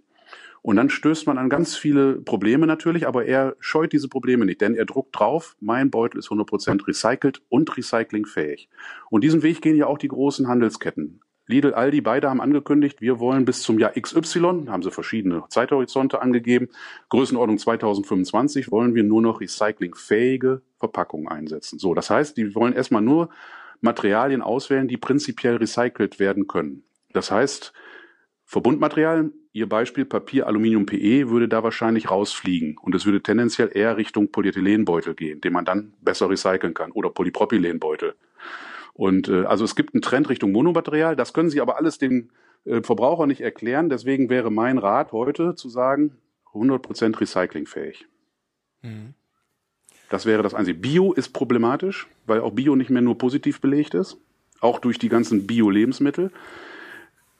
[0.63, 4.63] Und dann stößt man an ganz viele Probleme natürlich, aber er scheut diese Probleme nicht,
[4.63, 8.71] denn er druckt drauf, mein Beutel ist 100% recycelt und recyclingfähig.
[9.11, 11.21] Und diesen Weg gehen ja auch die großen Handelsketten.
[11.47, 16.23] Lidl, Aldi, beide haben angekündigt, wir wollen bis zum Jahr XY, haben sie verschiedene Zeithorizonte
[16.23, 16.69] angegeben,
[17.11, 21.79] Größenordnung 2025 wollen wir nur noch recyclingfähige Verpackungen einsetzen.
[21.79, 23.29] So, das heißt, die wollen erstmal nur
[23.83, 26.85] Materialien auswählen, die prinzipiell recycelt werden können.
[27.13, 27.75] Das heißt,
[28.47, 33.97] Verbundmaterial, Ihr Beispiel Papier, Aluminium, PE, würde da wahrscheinlich rausfliegen und es würde tendenziell eher
[33.97, 38.17] Richtung Polyethylenbeutel gehen, den man dann besser recyceln kann oder Polypropylenbeutel.
[38.95, 42.31] Und äh, also es gibt einen Trend Richtung Monomaterial, das können Sie aber alles dem
[42.65, 43.89] äh, Verbraucher nicht erklären.
[43.89, 46.17] Deswegen wäre mein Rat heute zu sagen,
[46.53, 48.09] 100% recyclingfähig.
[48.83, 49.15] Mhm.
[50.11, 50.81] Das wäre das Einzige.
[50.81, 54.17] Bio ist problematisch, weil auch Bio nicht mehr nur positiv belegt ist,
[54.59, 56.33] auch durch die ganzen Bio-Lebensmittel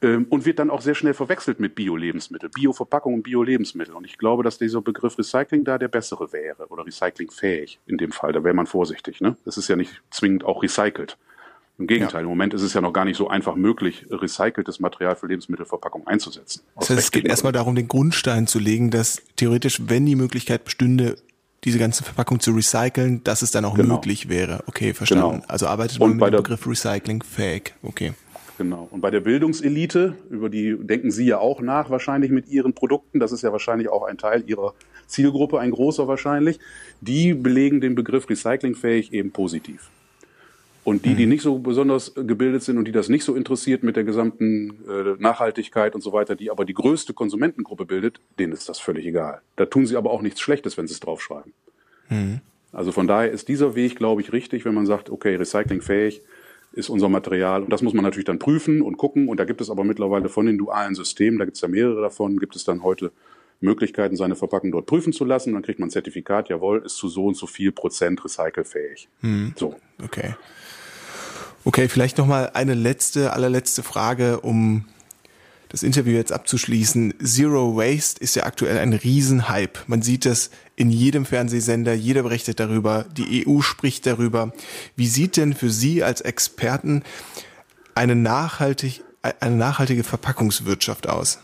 [0.05, 3.95] und wird dann auch sehr schnell verwechselt mit Bio-Lebensmittel, Bio-Verpackung und Bio-Lebensmittel.
[3.95, 8.13] Und ich glaube, dass dieser Begriff Recycling da der bessere wäre oder recyclingfähig in dem
[8.13, 8.33] Fall.
[8.33, 9.21] Da wäre man vorsichtig.
[9.21, 9.37] Ne?
[9.45, 11.17] Das ist ja nicht zwingend auch recycelt.
[11.77, 12.23] Im Gegenteil, ja.
[12.23, 16.07] im Moment ist es ja noch gar nicht so einfach möglich, recyceltes Material für Lebensmittelverpackung
[16.07, 16.63] einzusetzen.
[16.77, 20.65] Das heißt, es geht erstmal darum, den Grundstein zu legen, dass theoretisch, wenn die Möglichkeit
[20.65, 21.17] bestünde,
[21.65, 23.95] diese ganze Verpackung zu recyceln, dass es dann auch genau.
[23.95, 24.63] möglich wäre.
[24.67, 25.41] Okay, verstanden.
[25.41, 25.45] Genau.
[25.49, 27.75] Also arbeitet man Und mit dem Begriff Recycling fähig.
[27.83, 28.13] Okay.
[28.59, 28.89] Genau.
[28.91, 33.19] Und bei der Bildungselite, über die denken Sie ja auch nach, wahrscheinlich mit Ihren Produkten,
[33.19, 34.75] das ist ja wahrscheinlich auch ein Teil Ihrer
[35.07, 36.61] Zielgruppe, ein großer wahrscheinlich,
[37.01, 39.91] die belegen den Begriff recyclingfähig eben positiv.
[40.85, 41.31] Und die, die mhm.
[41.31, 45.15] nicht so besonders gebildet sind und die das nicht so interessiert mit der gesamten äh,
[45.19, 49.41] Nachhaltigkeit und so weiter, die aber die größte Konsumentengruppe bildet, denen ist das völlig egal.
[49.57, 51.55] Da tun sie aber auch nichts Schlechtes, wenn sie es draufschreiben.
[52.11, 52.41] Mhm.
[52.71, 56.21] Also von daher ist dieser Weg, glaube ich, richtig, wenn man sagt, okay, recyclingfähig,
[56.75, 57.63] ist unser Material.
[57.63, 59.29] Und das muss man natürlich dann prüfen und gucken.
[59.29, 62.03] Und da gibt es aber mittlerweile von den dualen Systemen, da gibt es ja mehrere
[62.03, 63.13] davon, gibt es dann heute
[63.61, 65.55] Möglichkeiten, seine Verpackung dort prüfen zu lassen.
[65.55, 69.09] Dann kriegt man ein Zertifikat, jawohl, ist zu so und so viel Prozent recycelfähig.
[69.21, 69.55] Hm.
[69.57, 69.77] So.
[70.03, 70.35] Okay.
[71.65, 74.85] Okay, vielleicht nochmal eine letzte, allerletzte Frage, um
[75.71, 77.15] das Interview jetzt abzuschließen.
[77.25, 79.81] Zero Waste ist ja aktuell ein Riesenhype.
[79.87, 84.53] Man sieht das in jedem Fernsehsender, jeder berichtet darüber, die EU spricht darüber.
[84.97, 87.03] Wie sieht denn für Sie als Experten
[87.95, 89.03] eine, nachhaltig,
[89.41, 91.39] eine nachhaltige Verpackungswirtschaft aus?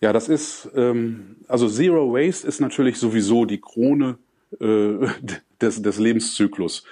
[0.00, 4.18] Ja, das ist, ähm, also Zero Waste ist natürlich sowieso die Krone
[4.58, 5.06] äh,
[5.60, 6.82] des, des Lebenszyklus.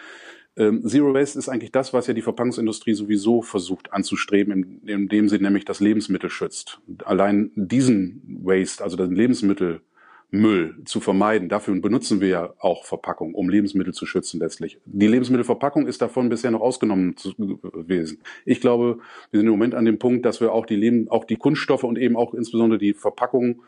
[0.57, 5.09] Ähm, Zero Waste ist eigentlich das, was ja die Verpackungsindustrie sowieso versucht anzustreben, in, in
[5.09, 6.81] dem sie nämlich das Lebensmittel schützt.
[7.05, 9.17] Allein diesen Waste, also den
[10.31, 11.49] Lebensmittelmüll zu vermeiden.
[11.49, 14.79] Dafür benutzen wir ja auch Verpackung, um Lebensmittel zu schützen letztlich.
[14.85, 18.23] Die Lebensmittelverpackung ist davon bisher noch ausgenommen gewesen.
[18.45, 18.99] Ich glaube,
[19.31, 21.85] wir sind im Moment an dem Punkt, dass wir auch die Leben, auch die Kunststoffe
[21.85, 23.63] und eben auch insbesondere die Verpackung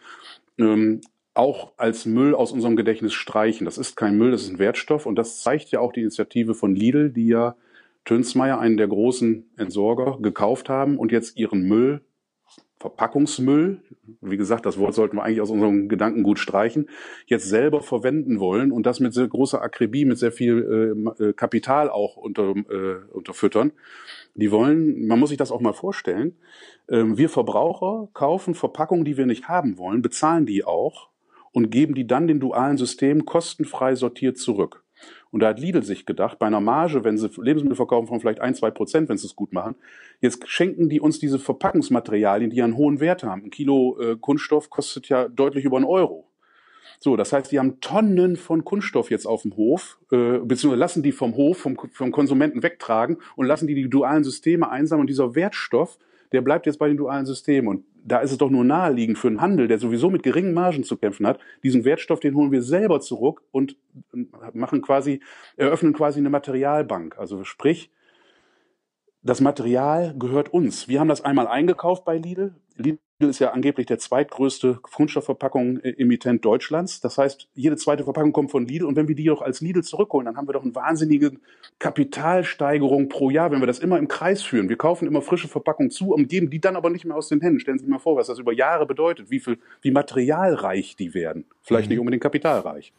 [0.58, 1.00] ähm,
[1.34, 3.64] auch als Müll aus unserem Gedächtnis streichen.
[3.64, 6.54] Das ist kein Müll, das ist ein Wertstoff und das zeigt ja auch die Initiative
[6.54, 7.56] von Lidl, die ja
[8.04, 12.02] Tönsmeier, einen der großen Entsorger, gekauft haben und jetzt ihren Müll,
[12.82, 13.80] Verpackungsmüll,
[14.20, 16.88] wie gesagt, das Wort sollten wir eigentlich aus unserem Gedankengut streichen,
[17.26, 21.32] jetzt selber verwenden wollen und das mit sehr großer Akribie, mit sehr viel äh, äh
[21.32, 23.70] Kapital auch unter, äh, unterfüttern.
[24.34, 26.36] Die wollen, man muss sich das auch mal vorstellen,
[26.88, 31.10] äh, wir Verbraucher kaufen Verpackungen, die wir nicht haben wollen, bezahlen die auch
[31.52, 34.82] und geben die dann den dualen Systemen kostenfrei sortiert zurück.
[35.30, 38.40] Und da hat Lidl sich gedacht, bei einer Marge, wenn sie Lebensmittel verkaufen von vielleicht
[38.40, 39.76] ein, zwei Prozent, wenn sie es gut machen,
[40.20, 43.44] jetzt schenken die uns diese Verpackungsmaterialien, die einen hohen Wert haben.
[43.44, 46.26] Ein Kilo äh, Kunststoff kostet ja deutlich über einen Euro.
[46.98, 51.02] So, das heißt, die haben Tonnen von Kunststoff jetzt auf dem Hof, äh, beziehungsweise lassen
[51.02, 55.02] die vom Hof, vom, vom Konsumenten wegtragen und lassen die die dualen Systeme einsammeln.
[55.02, 55.98] Und dieser Wertstoff,
[56.32, 57.68] der bleibt jetzt bei den dualen Systemen.
[57.68, 60.84] Und da ist es doch nur naheliegend für einen Handel, der sowieso mit geringen Margen
[60.84, 63.76] zu kämpfen hat, diesen Wertstoff, den holen wir selber zurück und
[64.52, 65.20] machen quasi,
[65.56, 67.18] eröffnen quasi eine Materialbank.
[67.18, 67.90] Also sprich,
[69.22, 70.88] das Material gehört uns.
[70.88, 72.54] Wir haben das einmal eingekauft bei Lidl.
[72.76, 77.00] Lidl ist ja angeblich der zweitgrößte Kunststoffverpackung-Emittent Deutschlands.
[77.00, 78.84] Das heißt, jede zweite Verpackung kommt von Lidl.
[78.84, 81.32] Und wenn wir die doch als Lidl zurückholen, dann haben wir doch eine wahnsinnige
[81.78, 84.68] Kapitalsteigerung pro Jahr, wenn wir das immer im Kreis führen.
[84.68, 87.40] Wir kaufen immer frische Verpackungen zu und geben die dann aber nicht mehr aus den
[87.40, 87.60] Händen.
[87.60, 91.14] Stellen Sie sich mal vor, was das über Jahre bedeutet, wie viel, wie materialreich die
[91.14, 91.44] werden.
[91.62, 91.92] Vielleicht mhm.
[91.92, 92.92] nicht unbedingt kapitalreich.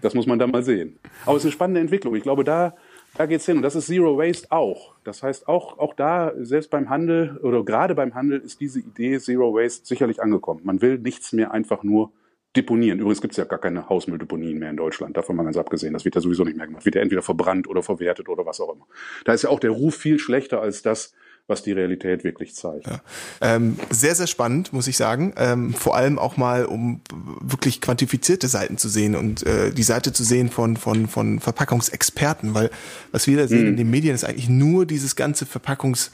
[0.00, 0.98] Das muss man da mal sehen.
[1.26, 2.14] Aber es ist eine spannende Entwicklung.
[2.16, 2.74] Ich glaube, da
[3.20, 3.58] da geht's hin.
[3.58, 4.94] Und das ist Zero Waste auch.
[5.04, 9.18] Das heißt, auch, auch da, selbst beim Handel oder gerade beim Handel ist diese Idee
[9.18, 10.62] Zero Waste sicherlich angekommen.
[10.64, 12.12] Man will nichts mehr einfach nur
[12.56, 12.98] deponieren.
[12.98, 15.92] Übrigens gibt's ja gar keine Hausmülldeponien mehr in Deutschland, davon mal ganz abgesehen.
[15.92, 16.86] Das wird ja sowieso nicht mehr gemacht.
[16.86, 18.86] Wird ja entweder verbrannt oder verwertet oder was auch immer.
[19.26, 21.12] Da ist ja auch der Ruf viel schlechter als das,
[21.46, 22.86] was die Realität wirklich zeigt.
[22.86, 23.00] Ja.
[23.40, 25.32] Ähm, sehr, sehr spannend, muss ich sagen.
[25.36, 27.00] Ähm, vor allem auch mal, um
[27.40, 32.54] wirklich quantifizierte Seiten zu sehen und äh, die Seite zu sehen von, von, von Verpackungsexperten,
[32.54, 32.70] weil
[33.12, 33.68] was wir da sehen mm.
[33.68, 36.10] in den Medien ist eigentlich nur dieses ganze Verpackungs-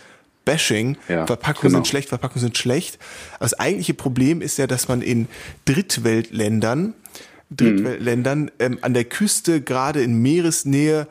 [0.47, 0.97] Bashing.
[1.09, 1.79] Ja, Verpackungen genau.
[1.79, 2.99] sind schlecht, Verpackungen sind schlecht.
[3.35, 5.29] Aber das eigentliche Problem ist ja, dass man in
[5.67, 6.95] Drittweltländern,
[7.51, 8.51] Drittweltländern mhm.
[8.61, 11.09] ähm, an der Küste, gerade in Meeresnähe,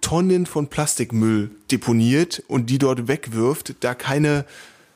[0.00, 4.44] Tonnen von Plastikmüll deponiert und die dort wegwirft, da keine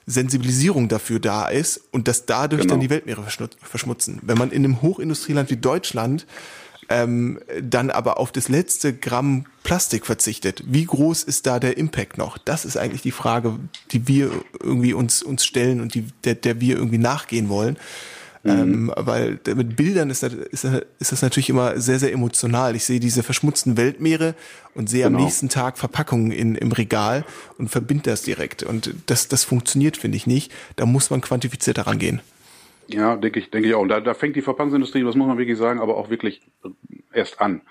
[0.06, 2.74] Sensibilisierung dafür da ist und dass dadurch genau.
[2.74, 3.24] dann die Weltmeere
[3.62, 4.18] verschmutzen.
[4.22, 6.26] Wenn man in einem Hochindustrieland wie Deutschland
[6.90, 12.18] ähm, dann aber auf das letzte Gramm Plastik verzichtet, wie groß ist da der Impact
[12.18, 12.36] noch?
[12.36, 13.58] Das ist eigentlich die Frage,
[13.92, 17.78] die wir irgendwie uns, uns stellen und die, der, der wir irgendwie nachgehen wollen.
[18.44, 18.50] Mhm.
[18.50, 22.76] Ähm, weil mit Bildern ist das, ist, ist das natürlich immer sehr, sehr emotional.
[22.76, 24.34] Ich sehe diese verschmutzten Weltmeere
[24.74, 25.18] und sehe genau.
[25.18, 27.24] am nächsten Tag Verpackungen in, im Regal
[27.56, 28.62] und verbinde das direkt.
[28.62, 30.52] Und das, das funktioniert, finde ich nicht.
[30.76, 32.20] Da muss man quantifizierter rangehen.
[32.88, 33.80] Ja, denke ich, denke ich auch.
[33.80, 36.42] Und da, da fängt die Verpackungsindustrie, das muss man wirklich sagen, aber auch wirklich
[37.14, 37.62] erst an.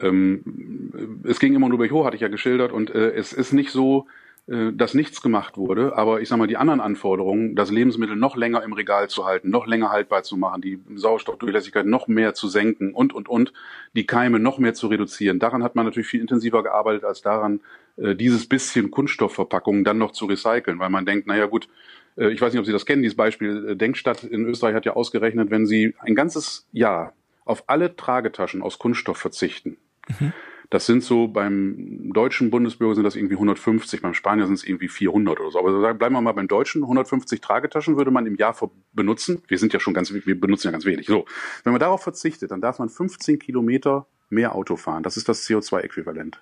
[0.00, 3.52] Ähm, es ging immer nur durch hoch, hatte ich ja geschildert, und äh, es ist
[3.52, 4.06] nicht so,
[4.46, 8.64] dass nichts gemacht wurde, aber ich sage mal, die anderen Anforderungen, das Lebensmittel noch länger
[8.64, 12.92] im Regal zu halten, noch länger haltbar zu machen, die Sauerstoffdurchlässigkeit noch mehr zu senken
[12.92, 13.52] und, und, und,
[13.94, 15.38] die Keime noch mehr zu reduzieren.
[15.38, 17.60] Daran hat man natürlich viel intensiver gearbeitet, als daran,
[17.96, 21.68] äh, dieses bisschen Kunststoffverpackungen dann noch zu recyceln, weil man denkt, naja gut,
[22.16, 24.94] äh, ich weiß nicht, ob Sie das kennen, dieses Beispiel, Denkstadt in Österreich hat ja
[24.94, 27.12] ausgerechnet, wenn Sie ein ganzes Jahr
[27.44, 29.76] auf alle Tragetaschen aus Kunststoff verzichten,
[30.18, 30.32] mhm
[30.70, 34.88] das sind so beim deutschen Bundesbürger sind das irgendwie 150, beim Spanier sind es irgendwie
[34.88, 35.58] 400 oder so.
[35.58, 36.82] Aber bleiben wir mal beim Deutschen.
[36.82, 38.56] 150 Tragetaschen würde man im Jahr
[38.92, 39.42] benutzen.
[39.48, 41.06] Wir sind ja schon ganz, wir benutzen ja ganz wenig.
[41.06, 41.24] So.
[41.64, 45.02] Wenn man darauf verzichtet, dann darf man 15 Kilometer mehr Auto fahren.
[45.02, 46.40] Das ist das CO2-Äquivalent.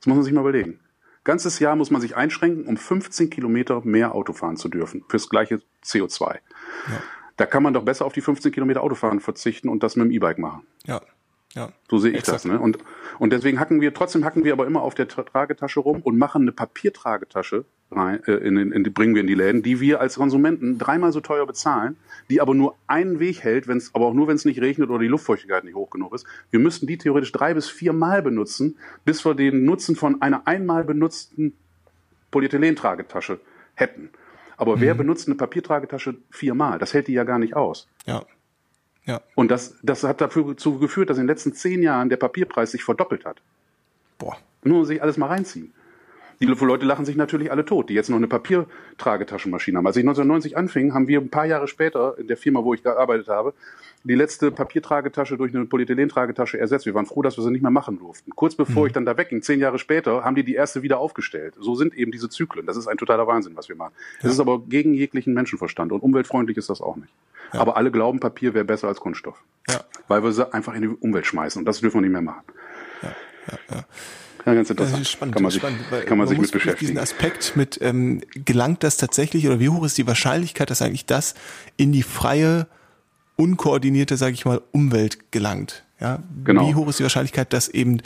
[0.00, 0.80] Das muss man sich mal überlegen.
[1.22, 5.04] Ganzes Jahr muss man sich einschränken, um 15 Kilometer mehr Auto fahren zu dürfen.
[5.08, 6.32] Fürs gleiche CO2.
[6.32, 6.40] Ja.
[7.36, 10.10] Da kann man doch besser auf die 15 Kilometer Autofahren verzichten und das mit dem
[10.10, 10.66] E-Bike machen.
[10.84, 11.00] Ja.
[11.54, 12.36] Ja, so sehe ich exakt.
[12.36, 12.44] das.
[12.44, 12.60] Ne?
[12.60, 12.78] Und,
[13.18, 16.42] und deswegen hacken wir, trotzdem hacken wir aber immer auf der Tragetasche rum und machen
[16.42, 20.00] eine Papiertragetasche rein, äh, in, in, in, die bringen wir in die Läden, die wir
[20.00, 21.96] als Konsumenten dreimal so teuer bezahlen,
[22.28, 24.98] die aber nur einen Weg hält, wenn's, aber auch nur, wenn es nicht regnet oder
[24.98, 26.26] die Luftfeuchtigkeit nicht hoch genug ist.
[26.50, 30.84] Wir müssten die theoretisch drei bis viermal benutzen, bis wir den Nutzen von einer einmal
[30.84, 31.54] benutzten
[32.30, 33.40] Polyethylentragetasche
[33.74, 34.10] hätten.
[34.58, 34.80] Aber mhm.
[34.82, 36.78] wer benutzt eine Papiertragetasche viermal?
[36.78, 37.88] Das hält die ja gar nicht aus.
[38.06, 38.24] Ja.
[39.08, 39.22] Ja.
[39.34, 42.84] Und das, das hat dazu geführt, dass in den letzten zehn Jahren der Papierpreis sich
[42.84, 43.40] verdoppelt hat.
[44.18, 44.36] Boah.
[44.62, 45.72] Nur sich alles mal reinziehen.
[46.40, 49.86] Die Leute lachen sich natürlich alle tot, die jetzt noch eine Papiertragetaschenmaschine haben.
[49.86, 52.82] Als ich 1990 anfing, haben wir ein paar Jahre später in der Firma, wo ich
[52.82, 53.54] gearbeitet habe,
[54.04, 56.86] die letzte Papiertragetasche durch eine Polyethylentragetasche ersetzt.
[56.86, 58.30] Wir waren froh, dass wir sie nicht mehr machen durften.
[58.36, 58.86] Kurz bevor mhm.
[58.86, 61.54] ich dann da wegging, zehn Jahre später, haben die die erste wieder aufgestellt.
[61.58, 62.66] So sind eben diese Zyklen.
[62.66, 63.92] Das ist ein totaler Wahnsinn, was wir machen.
[63.96, 64.22] Ja.
[64.22, 67.12] Das ist aber gegen jeglichen Menschenverstand und umweltfreundlich ist das auch nicht.
[67.52, 67.60] Ja.
[67.60, 69.42] Aber alle glauben, Papier wäre besser als Kunststoff.
[69.68, 69.80] Ja.
[70.06, 72.42] Weil wir sie einfach in die Umwelt schmeißen und das dürfen wir nicht mehr machen.
[73.02, 73.12] Ja,
[73.50, 73.84] ja, ja.
[74.46, 74.94] Ja, ganz interessant.
[74.94, 76.92] Das ist spannend, kann man sich, spannend, kann man, man sich mit beschäftigen.
[76.92, 81.06] Diesen Aspekt mit, ähm, gelangt das tatsächlich oder wie hoch ist die Wahrscheinlichkeit, dass eigentlich
[81.06, 81.34] das
[81.76, 82.66] in die freie,
[83.36, 85.84] unkoordinierte, sage ich mal, Umwelt gelangt?
[86.00, 86.68] Ja, genau.
[86.68, 88.00] Wie hoch ist die Wahrscheinlichkeit, dass eben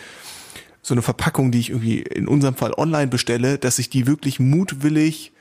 [0.83, 4.40] so eine Verpackung, die ich irgendwie in unserem Fall online bestelle, dass ich die wirklich
[4.40, 5.33] mutwillig,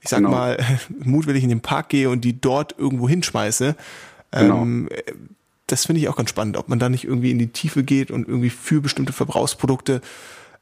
[0.00, 0.30] ich sag genau.
[0.30, 0.58] mal,
[0.98, 3.74] mutwillig in den Park gehe und die dort irgendwo hinschmeiße.
[4.32, 4.62] Genau.
[4.62, 4.88] Ähm,
[5.72, 8.10] das finde ich auch ganz spannend, ob man da nicht irgendwie in die Tiefe geht
[8.10, 10.02] und irgendwie für bestimmte Verbrauchsprodukte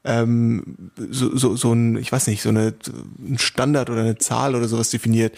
[0.03, 2.73] ähm, so, so, so ein, ich weiß nicht, so eine,
[3.19, 5.35] ein Standard oder eine Zahl oder sowas definiert.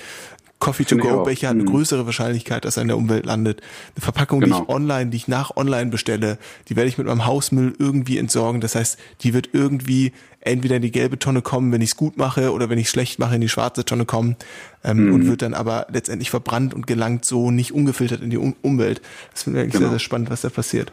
[0.63, 1.67] Coffee-to-go-Becher hat eine mhm.
[1.67, 3.61] größere Wahrscheinlichkeit, dass er in der Umwelt landet.
[3.95, 4.57] Eine Verpackung, genau.
[4.57, 6.37] die ich online, die ich nach online bestelle,
[6.69, 8.61] die werde ich mit meinem Hausmüll irgendwie entsorgen.
[8.61, 12.17] Das heißt, die wird irgendwie entweder in die gelbe Tonne kommen, wenn ich es gut
[12.17, 14.35] mache, oder wenn ich schlecht mache, in die schwarze Tonne kommen
[14.83, 15.13] ähm, mhm.
[15.13, 19.01] und wird dann aber letztendlich verbrannt und gelangt so nicht ungefiltert in die um Umwelt.
[19.31, 19.85] Das finde ich eigentlich genau.
[19.85, 20.91] sehr, sehr spannend, was da passiert.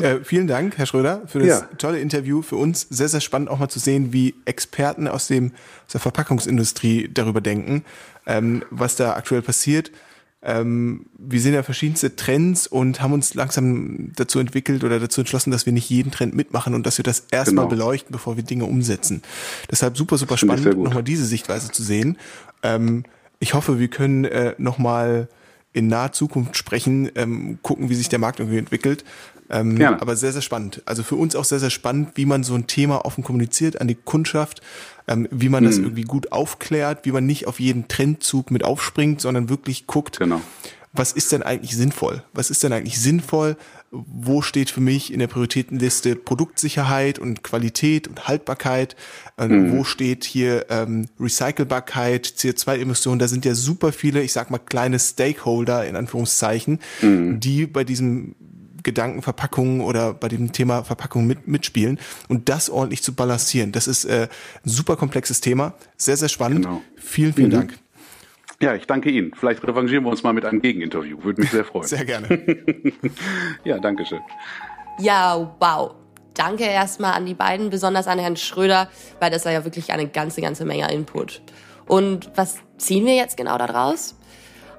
[0.00, 1.60] Äh, vielen Dank, Herr Schröder, für das ja.
[1.76, 2.40] tolle Interview.
[2.40, 5.52] Für uns sehr, sehr spannend auch mal zu sehen, wie Experten aus, dem,
[5.86, 7.84] aus der Verpackungsindustrie darüber denken
[8.26, 9.90] ähm, was da aktuell passiert.
[10.44, 15.52] Ähm, wir sehen ja verschiedenste Trends und haben uns langsam dazu entwickelt oder dazu entschlossen,
[15.52, 17.76] dass wir nicht jeden Trend mitmachen und dass wir das erstmal genau.
[17.76, 19.22] beleuchten, bevor wir Dinge umsetzen.
[19.70, 22.18] Deshalb super, super spannend, nochmal diese Sichtweise zu sehen.
[22.64, 23.04] Ähm,
[23.38, 25.28] ich hoffe, wir können äh, nochmal
[25.72, 29.04] in naher Zukunft sprechen, ähm, gucken, wie sich der Markt irgendwie entwickelt.
[29.48, 30.82] Ähm, aber sehr, sehr spannend.
[30.86, 33.86] Also für uns auch sehr, sehr spannend, wie man so ein Thema offen kommuniziert an
[33.86, 34.62] die Kundschaft,
[35.08, 35.84] ähm, wie man das hm.
[35.84, 40.40] irgendwie gut aufklärt, wie man nicht auf jeden Trendzug mit aufspringt, sondern wirklich guckt, genau.
[40.92, 42.22] was ist denn eigentlich sinnvoll?
[42.32, 43.56] Was ist denn eigentlich sinnvoll?
[43.92, 48.96] wo steht für mich in der Prioritätenliste Produktsicherheit und Qualität und Haltbarkeit,
[49.36, 49.72] äh, mhm.
[49.72, 54.98] wo steht hier ähm, Recycelbarkeit, CO2-Emissionen, da sind ja super viele, ich sag mal, kleine
[54.98, 57.38] Stakeholder in Anführungszeichen, mhm.
[57.38, 58.34] die bei diesem
[58.82, 63.72] Gedankenverpackungen oder bei dem Thema Verpackung mit, mitspielen und das ordentlich zu balancieren.
[63.72, 64.28] Das ist äh,
[64.64, 66.64] ein super komplexes Thema, sehr, sehr spannend.
[66.64, 66.82] Genau.
[66.96, 67.52] Vielen, vielen mhm.
[67.52, 67.78] Dank.
[68.60, 69.32] Ja, ich danke Ihnen.
[69.34, 71.24] Vielleicht revanchieren wir uns mal mit einem Gegeninterview.
[71.24, 71.86] Würde mich sehr freuen.
[71.86, 72.28] Sehr gerne.
[73.64, 74.20] ja, danke schön.
[75.00, 75.96] Ja, wow.
[76.34, 80.06] Danke erstmal an die beiden, besonders an Herrn Schröder, weil das war ja wirklich eine
[80.08, 81.42] ganze, ganze Menge Input.
[81.86, 84.14] Und was ziehen wir jetzt genau daraus?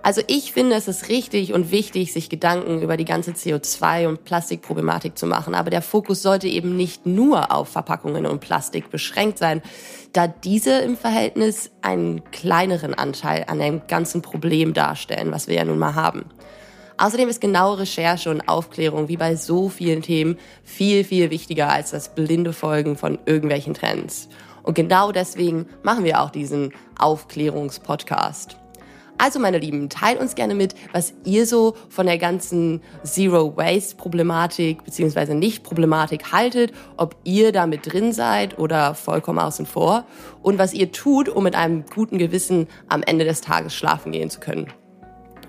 [0.06, 4.26] Also ich finde, es ist richtig und wichtig, sich Gedanken über die ganze CO2- und
[4.26, 5.56] Plastikproblematik zu machen.
[5.56, 9.62] Aber der Fokus sollte eben nicht nur auf Verpackungen und Plastik beschränkt sein,
[10.12, 15.64] da diese im Verhältnis einen kleineren Anteil an dem ganzen Problem darstellen, was wir ja
[15.64, 16.26] nun mal haben.
[16.97, 21.91] Außerdem ist genaue Recherche und Aufklärung wie bei so vielen Themen viel, viel wichtiger als
[21.91, 24.28] das blinde Folgen von irgendwelchen Trends.
[24.64, 28.58] Und genau deswegen machen wir auch diesen Aufklärungspodcast.
[29.18, 33.95] Also meine Lieben, teilt uns gerne mit, was ihr so von der ganzen Zero Waste
[33.95, 35.34] Problematik bzw.
[35.34, 40.05] Nicht-Problematik haltet, ob ihr da mit drin seid oder vollkommen außen vor
[40.41, 44.30] und was ihr tut, um mit einem guten Gewissen am Ende des Tages schlafen gehen
[44.30, 44.68] zu können.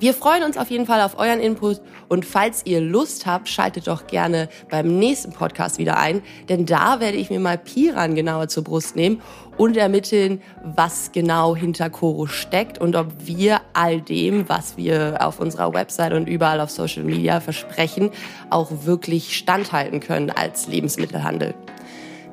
[0.04, 1.80] Wir freuen uns auf jeden Fall auf euren Input
[2.10, 7.00] und falls ihr Lust habt, schaltet doch gerne beim nächsten Podcast wieder ein, denn da
[7.00, 9.22] werde ich mir mal Piran genauer zur Brust nehmen
[9.56, 15.40] und ermitteln, was genau hinter Koro steckt und ob wir all dem, was wir auf
[15.40, 18.10] unserer Website und überall auf Social Media versprechen,
[18.50, 21.54] auch wirklich standhalten können als Lebensmittelhandel.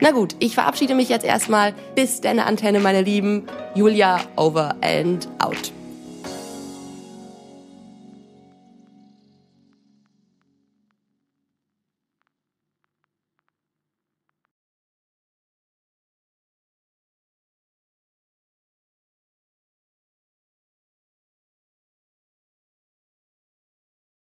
[0.02, 1.74] Na gut, ich verabschiede mich jetzt erstmal.
[1.96, 3.48] Bis deine Antenne, meine Lieben.
[3.76, 5.72] Julia over and out.